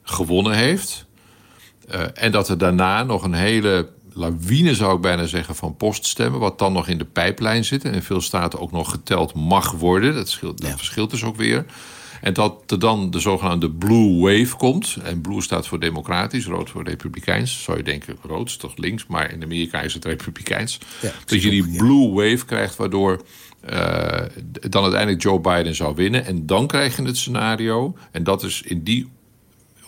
gewonnen 0.02 0.54
heeft. 0.54 1.06
Uh, 1.90 2.00
en 2.14 2.32
dat 2.32 2.48
er 2.48 2.58
daarna 2.58 3.02
nog 3.04 3.22
een 3.22 3.34
hele 3.34 3.88
lawine, 4.12 4.74
zou 4.74 4.94
ik 4.94 5.00
bijna 5.00 5.26
zeggen, 5.26 5.54
van 5.54 5.76
poststemmen, 5.76 6.40
wat 6.40 6.58
dan 6.58 6.72
nog 6.72 6.88
in 6.88 6.98
de 6.98 7.04
pijplijn 7.04 7.64
zit 7.64 7.84
en 7.84 7.94
in 7.94 8.02
veel 8.02 8.20
staten 8.20 8.60
ook 8.60 8.72
nog 8.72 8.90
geteld 8.90 9.34
mag 9.34 9.70
worden. 9.70 10.14
Dat, 10.14 10.28
scheelt, 10.28 10.60
dat 10.60 10.70
verschilt 10.76 11.10
dus 11.10 11.24
ook 11.24 11.36
weer. 11.36 11.64
En 12.20 12.35
dat 12.35 12.62
er 12.66 12.78
dan 12.78 13.11
de 13.11 13.20
zogenaamde 13.20 13.70
blue 13.70 14.20
wave 14.20 14.56
komt. 14.56 14.96
En 15.02 15.20
blue 15.20 15.42
staat 15.42 15.66
voor 15.66 15.80
democratisch, 15.80 16.46
rood 16.46 16.70
voor 16.70 16.85
republikeins. 16.85 17.62
Zou 17.62 17.76
je 17.76 17.83
denken, 17.83 18.16
rood 18.22 18.48
is 18.48 18.56
toch 18.56 18.76
links, 18.76 19.06
maar 19.06 19.33
in 19.33 19.42
Amerika 19.42 19.80
is 19.80 19.94
het 19.94 20.04
republikeins. 20.04 20.78
dat 21.24 21.42
je 21.42 21.50
die 21.50 21.76
blue 21.76 22.11
wave 22.11 22.44
krijgt, 22.44 22.76
waardoor 22.76 23.22
uh, 23.70 24.22
dan 24.68 24.83
uiteindelijk 24.83 25.22
Joe 25.22 25.40
Biden 25.40 25.74
zou 25.74 25.94
winnen. 25.94 26.26
En 26.26 26.46
dan 26.46 26.66
krijg 26.66 26.96
je 26.96 27.02
het 27.02 27.16
scenario, 27.16 27.96
en 28.11 28.24
dat 28.24 28.42
is 28.42 28.62
in 28.62 28.83
die 28.83 29.09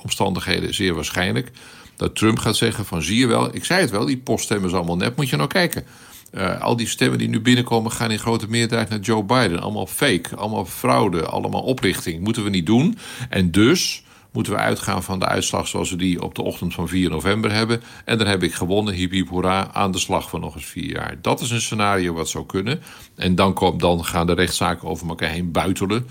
omstandigheden 0.03 0.75
zeer 0.75 0.95
waarschijnlijk... 0.95 1.51
dat 1.97 2.17
Trump 2.17 2.39
gaat 2.39 2.57
zeggen 2.57 2.85
van 2.85 3.03
zie 3.03 3.19
je 3.19 3.27
wel, 3.27 3.55
ik 3.55 3.65
zei 3.65 3.81
het 3.81 3.91
wel, 3.91 4.07
die 4.07 4.19
poststemmen 4.19 4.69
is 4.69 4.75
allemaal 4.75 4.97
net, 4.97 5.17
moet 5.17 5.29
je 5.29 5.37
nou 5.37 5.49
kijken... 5.49 5.85
Uh, 6.33 6.61
al 6.61 6.77
die 6.77 6.87
stemmen 6.87 7.19
die 7.19 7.29
nu 7.29 7.41
binnenkomen 7.41 7.93
gaan 7.93 8.11
in 8.11 8.19
grote 8.19 8.49
meerderheid 8.49 8.89
naar 8.89 9.01
Joe 9.01 9.25
Biden. 9.25 9.61
Allemaal 9.61 9.87
fake, 9.87 10.37
allemaal 10.37 10.65
fraude, 10.65 11.25
allemaal 11.25 11.63
oplichting. 11.63 12.25
Moeten 12.25 12.45
we 12.45 12.51
niet 12.51 12.67
doen. 12.67 12.99
En 13.29 13.51
dus 13.51 14.05
moeten 14.33 14.53
we 14.53 14.59
uitgaan 14.59 15.03
van 15.03 15.19
de 15.19 15.27
uitslag 15.27 15.69
zoals 15.69 15.91
we 15.91 15.97
die 15.97 16.23
op 16.23 16.35
de 16.35 16.43
ochtend 16.43 16.75
van 16.75 16.89
4 16.89 17.11
november 17.11 17.53
hebben. 17.53 17.83
En 18.05 18.19
dan 18.19 18.27
heb 18.27 18.43
ik 18.43 18.55
gewonnen, 18.55 18.95
hiep 18.95 19.11
hiep 19.11 19.29
hoera, 19.29 19.71
aan 19.73 19.93
de 19.93 19.99
slag 19.99 20.29
van 20.29 20.41
nog 20.41 20.55
eens 20.55 20.65
vier 20.65 20.91
jaar. 20.91 21.19
Dat 21.21 21.41
is 21.41 21.51
een 21.51 21.61
scenario 21.61 22.13
wat 22.13 22.29
zou 22.29 22.47
kunnen. 22.47 22.83
En 23.15 23.35
dan, 23.35 23.55
komt, 23.55 23.81
dan 23.81 24.05
gaan 24.05 24.27
de 24.27 24.35
rechtszaken 24.35 24.89
over 24.89 25.09
elkaar 25.09 25.31
heen 25.31 25.53
buitelen. 25.53 26.07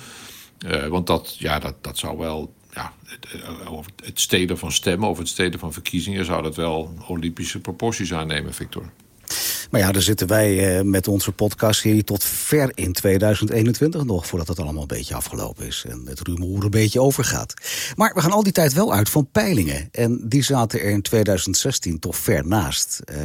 Uh, 0.66 0.88
want 0.88 1.08
dat, 1.08 1.36
ja, 1.40 1.60
dat, 1.60 1.76
dat 1.82 1.98
zou 1.98 2.18
wel 2.18 2.54
ja, 2.74 2.94
eh, 3.34 3.80
het 4.04 4.20
steden 4.20 4.58
van 4.58 4.72
stemmen 4.72 5.10
of 5.10 5.18
het 5.18 5.28
steden 5.28 5.60
van 5.60 5.74
verkiezingen 5.74 6.26
zou 6.26 6.44
dat 6.44 6.56
wel 6.56 6.94
Olympische 7.08 7.60
proporties 7.60 8.14
aannemen, 8.14 8.54
Victor. 8.54 8.90
Maar 9.72 9.82
ja, 9.82 9.92
dan 9.92 10.02
zitten 10.02 10.28
wij 10.28 10.78
uh, 10.78 10.82
met 10.82 11.08
onze 11.08 11.32
podcast 11.32 11.82
hier 11.82 12.04
tot 12.04 12.24
ver 12.24 12.72
in 12.74 12.94
2021 12.94 14.04
nog... 14.04 14.28
voordat 14.28 14.48
het 14.48 14.60
allemaal 14.60 14.82
een 14.82 14.88
beetje 14.88 15.16
afgelopen 15.16 15.66
is 15.66 15.86
en 15.88 16.02
het 16.06 16.28
rumoer 16.28 16.64
een 16.64 16.70
beetje 16.70 17.02
overgaat. 17.02 17.54
Maar 17.96 18.14
we 18.14 18.22
gaan 18.22 18.32
al 18.32 18.44
die 18.44 18.54
tijd 18.54 18.74
wel 18.74 18.94
uit 18.94 19.10
van 19.10 19.28
peilingen. 19.32 19.90
En 19.92 20.22
die 20.24 20.44
zaten 20.44 20.80
er 20.80 20.90
in 20.90 21.02
2016 21.02 22.00
toch 22.00 22.18
ver 22.18 22.48
naast. 22.48 23.00
Uh, 23.12 23.18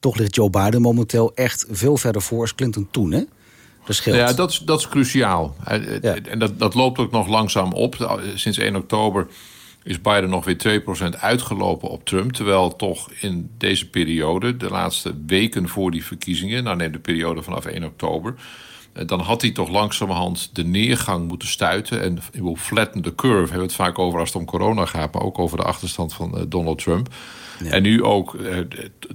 toch 0.00 0.16
ligt 0.16 0.34
Joe 0.34 0.50
Biden 0.50 0.80
momenteel 0.80 1.34
echt 1.34 1.66
veel 1.70 1.96
verder 1.96 2.22
voor 2.22 2.40
als 2.40 2.54
Clinton 2.54 2.88
toen, 2.90 3.12
hè? 3.12 3.22
Ja, 4.04 4.32
dat 4.32 4.50
is, 4.50 4.58
dat 4.58 4.78
is 4.78 4.88
cruciaal. 4.88 5.56
En 5.64 6.38
dat, 6.38 6.58
dat 6.58 6.74
loopt 6.74 6.98
ook 6.98 7.10
nog 7.10 7.28
langzaam 7.28 7.72
op. 7.72 8.20
Sinds 8.34 8.58
1 8.58 8.76
oktober 8.76 9.26
is 9.86 10.00
Biden 10.00 10.30
nog 10.30 10.44
weer 10.44 10.82
2% 11.14 11.20
uitgelopen 11.20 11.88
op 11.88 12.04
Trump. 12.04 12.32
Terwijl 12.32 12.76
toch 12.76 13.10
in 13.20 13.50
deze 13.58 13.90
periode, 13.90 14.56
de 14.56 14.68
laatste 14.68 15.14
weken 15.26 15.68
voor 15.68 15.90
die 15.90 16.04
verkiezingen, 16.04 16.64
nou 16.64 16.76
neem 16.76 16.92
de 16.92 16.98
periode 16.98 17.42
vanaf 17.42 17.64
1 17.64 17.84
oktober, 17.84 18.34
eh, 18.92 19.06
dan 19.06 19.20
had 19.20 19.42
hij 19.42 19.50
toch 19.50 19.68
langzamerhand 19.68 20.50
de 20.52 20.64
neergang 20.64 21.28
moeten 21.28 21.48
stuiten. 21.48 22.02
En 22.02 22.18
flatten 22.56 23.02
the 23.02 23.14
curve, 23.14 23.38
hebben 23.38 23.56
we 23.56 23.62
het 23.62 23.74
vaak 23.74 23.98
over 23.98 24.18
als 24.18 24.28
het 24.28 24.38
om 24.38 24.44
corona 24.46 24.86
gaat, 24.86 25.12
maar 25.12 25.22
ook 25.22 25.38
over 25.38 25.56
de 25.56 25.64
achterstand 25.64 26.14
van 26.14 26.38
eh, 26.38 26.42
Donald 26.48 26.78
Trump. 26.78 27.08
En 27.64 27.82
nu 27.82 28.02
ook, 28.02 28.34
eh, 28.34 28.58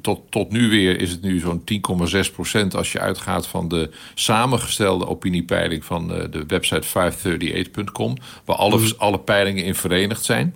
tot, 0.02 0.22
tot 0.30 0.52
nu 0.52 0.70
weer 0.70 1.00
is 1.00 1.12
het 1.12 1.22
nu 1.22 1.40
zo'n 1.40 1.64
10,6 1.64 2.32
procent 2.32 2.76
als 2.76 2.92
je 2.92 3.00
uitgaat 3.00 3.48
van 3.48 3.68
de 3.68 3.90
samengestelde 4.14 5.08
opiniepeiling 5.08 5.86
van 5.86 6.08
de 6.08 6.44
website 6.48 6.88
538.com, 6.88 8.18
waar 8.46 8.56
alle, 8.56 8.78
mhm. 8.78 8.92
alle 8.98 9.20
peilingen 9.20 9.64
in 9.64 9.76
verenigd 9.76 10.24
zijn. 10.24 10.56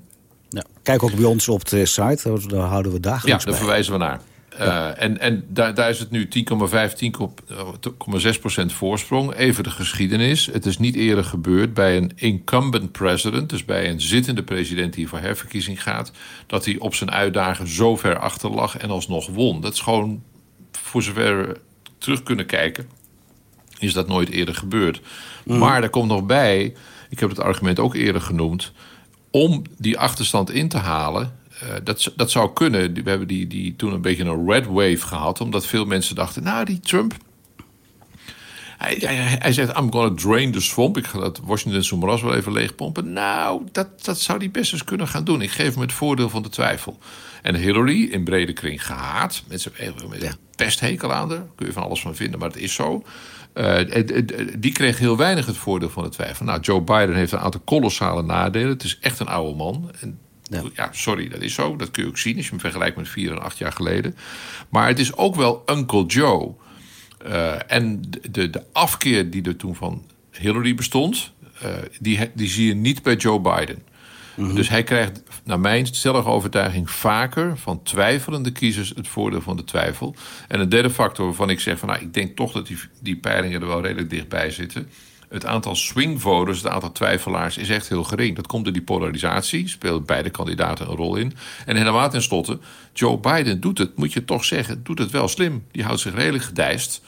Kijk 0.86 1.04
ook 1.04 1.16
bij 1.16 1.26
ons 1.26 1.50
op 1.50 1.68
de 1.68 1.86
site, 1.86 2.48
daar 2.48 2.68
houden 2.68 2.92
we 2.92 3.00
dagelijks 3.00 3.44
Ja, 3.44 3.50
daar 3.50 3.60
verwijzen 3.60 3.94
we 3.94 4.00
naar. 4.00 4.22
Uh, 4.60 5.02
en 5.02 5.20
en 5.20 5.46
daar, 5.48 5.74
daar 5.74 5.90
is 5.90 6.00
het 6.00 6.12
nu 6.12 6.28
10,5, 6.28 6.34
10,6 8.34 8.40
procent 8.40 8.74
voorsprong. 8.74 9.34
Even 9.34 9.64
de 9.64 9.70
geschiedenis. 9.70 10.46
Het 10.46 10.66
is 10.66 10.78
niet 10.78 10.96
eerder 10.96 11.24
gebeurd 11.24 11.74
bij 11.74 11.98
een 11.98 12.12
incumbent 12.16 12.92
president... 12.92 13.50
dus 13.50 13.66
bij 13.66 13.90
een 13.90 14.02
zittende 14.02 14.44
president 14.44 14.94
die 14.94 15.08
voor 15.08 15.20
herverkiezing 15.20 15.84
gaat... 15.84 16.12
dat 16.48 16.66
hij 16.66 16.78
op 16.80 16.96
zijn 16.96 17.12
uitdagen 17.12 17.68
zo 17.68 17.96
ver 17.96 18.20
achter 18.20 18.50
lag 18.50 18.78
en 18.78 18.90
alsnog 18.90 19.28
won. 19.28 19.62
Dat 19.62 19.74
is 19.74 19.80
gewoon, 19.80 20.24
voor 20.72 21.04
zover 21.04 21.48
we 21.48 21.60
terug 21.98 22.24
kunnen 22.24 22.46
kijken... 22.46 22.88
is 23.80 23.94
dat 23.94 24.08
nooit 24.08 24.30
eerder 24.30 24.56
gebeurd. 24.56 25.02
Mm. 25.44 25.58
Maar 25.58 25.84
er 25.84 25.90
komt 25.90 26.08
nog 26.08 26.26
bij, 26.26 26.74
ik 27.10 27.20
heb 27.20 27.30
het 27.30 27.40
argument 27.40 27.80
ook 27.80 27.96
eerder 27.96 28.22
genoemd... 28.22 28.74
om 29.36 29.62
die 29.78 29.98
achterstand 29.98 30.52
in 30.52 30.68
te 30.68 30.78
halen 30.78 31.34
uh, 31.64 31.70
dat, 31.84 32.12
dat 32.16 32.32
zou 32.32 32.54
kunnen. 32.54 32.94
We 32.94 33.10
hebben 33.10 33.28
die, 33.28 33.48
die 33.48 33.76
toen 33.76 33.94
een 33.94 34.02
beetje 34.02 34.24
een 34.24 34.52
red 34.52 34.66
wave 34.66 35.02
gehad. 35.02 35.42
Omdat 35.42 35.66
veel 35.66 35.86
mensen 35.86 36.16
dachten, 36.16 36.44
nou 36.44 36.66
die 36.66 36.80
Trump... 36.80 37.14
Hij, 38.78 38.96
hij, 39.00 39.16
hij 39.40 39.54
zegt, 39.54 39.78
I'm 39.78 39.92
gonna 39.92 40.16
drain 40.16 40.52
the 40.52 40.62
swamp. 40.62 40.98
Ik 40.98 41.06
ga 41.06 41.20
dat 41.20 41.40
Washington 41.44 42.00
moeras 42.00 42.22
wel 42.22 42.36
even 42.36 42.52
leegpompen. 42.52 43.14
Nou, 43.14 43.62
dat, 43.72 44.04
dat 44.04 44.20
zou 44.20 44.38
hij 44.38 44.52
best 44.52 44.74
eens 44.74 44.84
kunnen 44.84 45.08
gaan 45.08 45.24
doen. 45.24 45.42
Ik 45.42 45.52
geef 45.52 45.74
hem 45.74 45.82
het 45.82 45.94
voordeel 45.94 46.30
van 46.30 46.44
de 46.44 46.50
twijfel. 46.50 46.98
En 47.46 47.56
Hillary, 47.56 48.04
in 48.04 48.24
brede 48.24 48.54
kring 48.54 48.86
gehaat. 48.86 49.44
Met 49.48 49.66
een 49.66 50.20
pesthekel 50.56 51.14
aan 51.14 51.30
haar. 51.30 51.46
Kun 51.56 51.66
je 51.66 51.74
van 51.74 51.84
alles 51.84 52.02
van 52.02 52.16
vinden, 52.16 52.40
maar 52.40 52.48
het 52.48 52.58
is 52.58 52.74
zo. 52.74 53.04
Uh, 53.54 53.80
die 54.58 54.72
kreeg 54.72 55.00
heel 55.00 55.18
weinig 55.18 55.46
het 55.46 55.58
voordeel 55.58 55.90
van 55.90 56.04
de 56.04 56.10
twijfel. 56.10 56.46
Nou, 56.46 56.60
Joe 56.60 56.82
Biden 56.82 57.16
heeft 57.16 57.32
een 57.32 57.40
aantal 57.40 57.62
kolossale 57.66 58.24
nadelen. 58.24 58.70
Het 58.70 58.84
is 58.84 58.98
echt 59.02 59.20
een 59.20 59.28
oude 59.28 59.56
man. 59.58 59.92
En 60.00 60.20
ja. 60.44 60.62
ja. 60.74 60.90
sorry, 60.92 61.30
dat 61.30 61.42
is 61.42 61.54
zo. 61.54 61.76
Dat 61.76 61.92
kun 61.92 62.04
je 62.04 62.10
ook 62.10 62.18
zien 62.18 62.36
als 62.36 62.46
je 62.46 62.52
hem 62.52 62.60
vergelijkt 62.60 62.98
met 62.98 63.10
vier 63.10 63.32
en 63.32 63.42
acht 63.42 63.58
jaar 63.58 63.72
geleden. 63.72 64.16
Maar 64.70 64.88
het 64.88 65.00
is 65.00 65.16
ook 65.16 65.36
wel 65.36 65.64
Uncle 65.66 66.06
Joe. 66.06 66.54
Uh, 67.26 67.72
en 67.72 68.02
de, 68.32 68.50
de 68.50 68.64
afkeer 68.72 69.30
die 69.30 69.44
er 69.44 69.56
toen 69.56 69.76
van 69.76 70.06
Hillary 70.32 70.76
bestond, 70.76 71.32
uh, 71.64 71.70
die, 72.00 72.32
die 72.34 72.50
zie 72.50 72.68
je 72.68 72.76
niet 72.76 73.04
bij 73.04 73.16
Joe 73.16 73.40
Biden. 73.40 73.84
-hmm. 74.36 74.56
Dus 74.56 74.70
hij 74.70 74.84
krijgt, 74.84 75.24
naar 75.44 75.60
mijn 75.60 75.86
stellige 75.86 76.30
overtuiging, 76.30 76.90
vaker 76.90 77.58
van 77.58 77.84
twijfelende 77.84 78.52
kiezers 78.52 78.94
het 78.96 79.08
voordeel 79.08 79.42
van 79.42 79.58
de 79.58 79.64
twijfel. 79.64 80.16
En 80.48 80.60
een 80.60 80.70
derde 80.70 80.90
factor 80.90 81.26
waarvan 81.26 81.50
ik 81.50 81.60
zeg 81.60 81.80
van 81.80 81.88
nou, 81.88 82.02
ik 82.02 82.14
denk 82.14 82.36
toch 82.36 82.52
dat 82.52 82.68
die, 82.68 82.78
die 83.02 83.16
peilingen 83.16 83.62
er 83.62 83.68
wel 83.68 83.82
redelijk 83.82 84.10
dichtbij 84.10 84.52
zitten 84.52 84.88
het 85.30 85.46
aantal 85.46 85.76
swing 85.76 86.22
voters, 86.22 86.58
het 86.58 86.72
aantal 86.72 86.92
twijfelaars, 86.92 87.58
is 87.58 87.70
echt 87.70 87.90
heel 87.90 88.04
gering. 88.04 88.36
Dat 88.36 88.48
komt 88.48 88.64
door 88.64 88.74
die 88.74 88.82
polarisatie, 88.82 89.68
speelt 89.68 90.06
beide 90.06 90.30
kandidaten 90.30 90.90
een 90.90 90.96
rol 90.96 91.16
in. 91.16 91.34
En 91.66 91.76
helemaal 91.76 92.10
tenslotte, 92.10 92.60
Joe 92.94 93.18
Biden 93.18 93.60
doet 93.62 93.78
het, 93.78 93.98
moet 93.98 94.14
je 94.14 94.26
toch 94.26 94.46
zeggen, 94.46 94.84
doet 94.84 95.00
het 95.00 95.12
wel 95.12 95.28
slim. 95.28 95.64
Die 95.72 95.84
houdt 95.84 96.00
zich 96.00 96.14
redelijk 96.14 96.44
gedijst. 96.44 97.02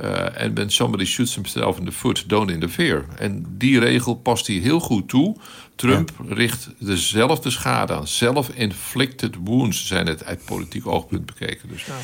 Uh, 0.00 0.40
en 0.40 0.54
when 0.54 0.70
somebody 0.70 1.04
shoots 1.04 1.34
himself 1.34 1.78
in 1.78 1.84
the 1.84 1.92
foot, 1.92 2.28
don't 2.28 2.50
interfere. 2.50 3.04
En 3.18 3.44
die 3.48 3.78
regel 3.78 4.14
past 4.14 4.46
hij 4.46 4.56
heel 4.56 4.80
goed 4.80 5.08
toe. 5.08 5.36
Trump 5.76 6.12
richt 6.28 6.68
dezelfde 6.78 7.50
schade 7.50 7.92
aan. 7.92 8.06
Self-inflicted 8.06 9.34
wounds 9.44 9.86
zijn 9.86 10.06
het 10.06 10.24
uit 10.24 10.44
politiek 10.44 10.86
oogpunt 10.86 11.26
bekeken. 11.26 11.68
Dus, 11.68 11.86
nou. 11.86 12.00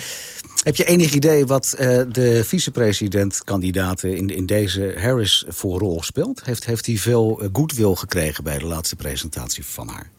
Heb 0.62 0.76
je 0.76 0.84
enig 0.84 1.12
idee 1.12 1.46
wat 1.46 1.76
uh, 1.80 2.02
de 2.08 2.44
vicepresident-kandidaten 2.44 4.16
in, 4.16 4.28
in 4.28 4.46
deze 4.46 4.94
Harris 4.98 5.44
voor 5.48 5.78
rol 5.78 6.02
speelt? 6.02 6.44
Heeft, 6.44 6.64
heeft 6.64 6.86
hij 6.86 6.96
veel 6.96 7.42
uh, 7.42 7.48
goodwill 7.52 7.94
gekregen 7.94 8.44
bij 8.44 8.58
de 8.58 8.66
laatste 8.66 8.96
presentatie 8.96 9.64
van 9.64 9.88
haar? 9.88 10.10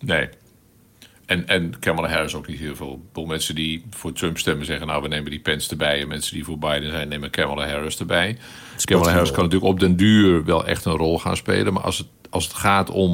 Nee. 0.00 0.28
En, 1.26 1.46
en 1.46 1.78
Kamala 1.78 2.08
Harris 2.08 2.34
ook 2.34 2.46
niet 2.46 2.58
heel 2.58 2.76
veel. 2.76 3.02
Veel 3.12 3.24
mensen 3.24 3.54
die 3.54 3.84
voor 3.90 4.12
Trump 4.12 4.38
stemmen 4.38 4.66
zeggen... 4.66 4.86
nou, 4.86 5.02
we 5.02 5.08
nemen 5.08 5.30
die 5.30 5.40
Pence 5.40 5.70
erbij. 5.70 6.00
En 6.00 6.08
mensen 6.08 6.34
die 6.34 6.44
voor 6.44 6.58
Biden 6.58 6.90
zijn, 6.90 7.08
nemen 7.08 7.30
Kamala 7.30 7.68
Harris 7.68 7.98
erbij. 7.98 8.38
Kamala 8.84 9.10
Harris 9.10 9.30
kan 9.30 9.44
natuurlijk 9.44 9.72
op 9.72 9.80
den 9.80 9.96
duur 9.96 10.44
wel 10.44 10.66
echt 10.66 10.84
een 10.84 10.96
rol 10.96 11.18
gaan 11.18 11.36
spelen. 11.36 11.72
Maar 11.72 11.82
als 11.82 11.98
het, 11.98 12.06
als 12.30 12.44
het 12.44 12.54
gaat 12.54 12.90
om 12.90 12.96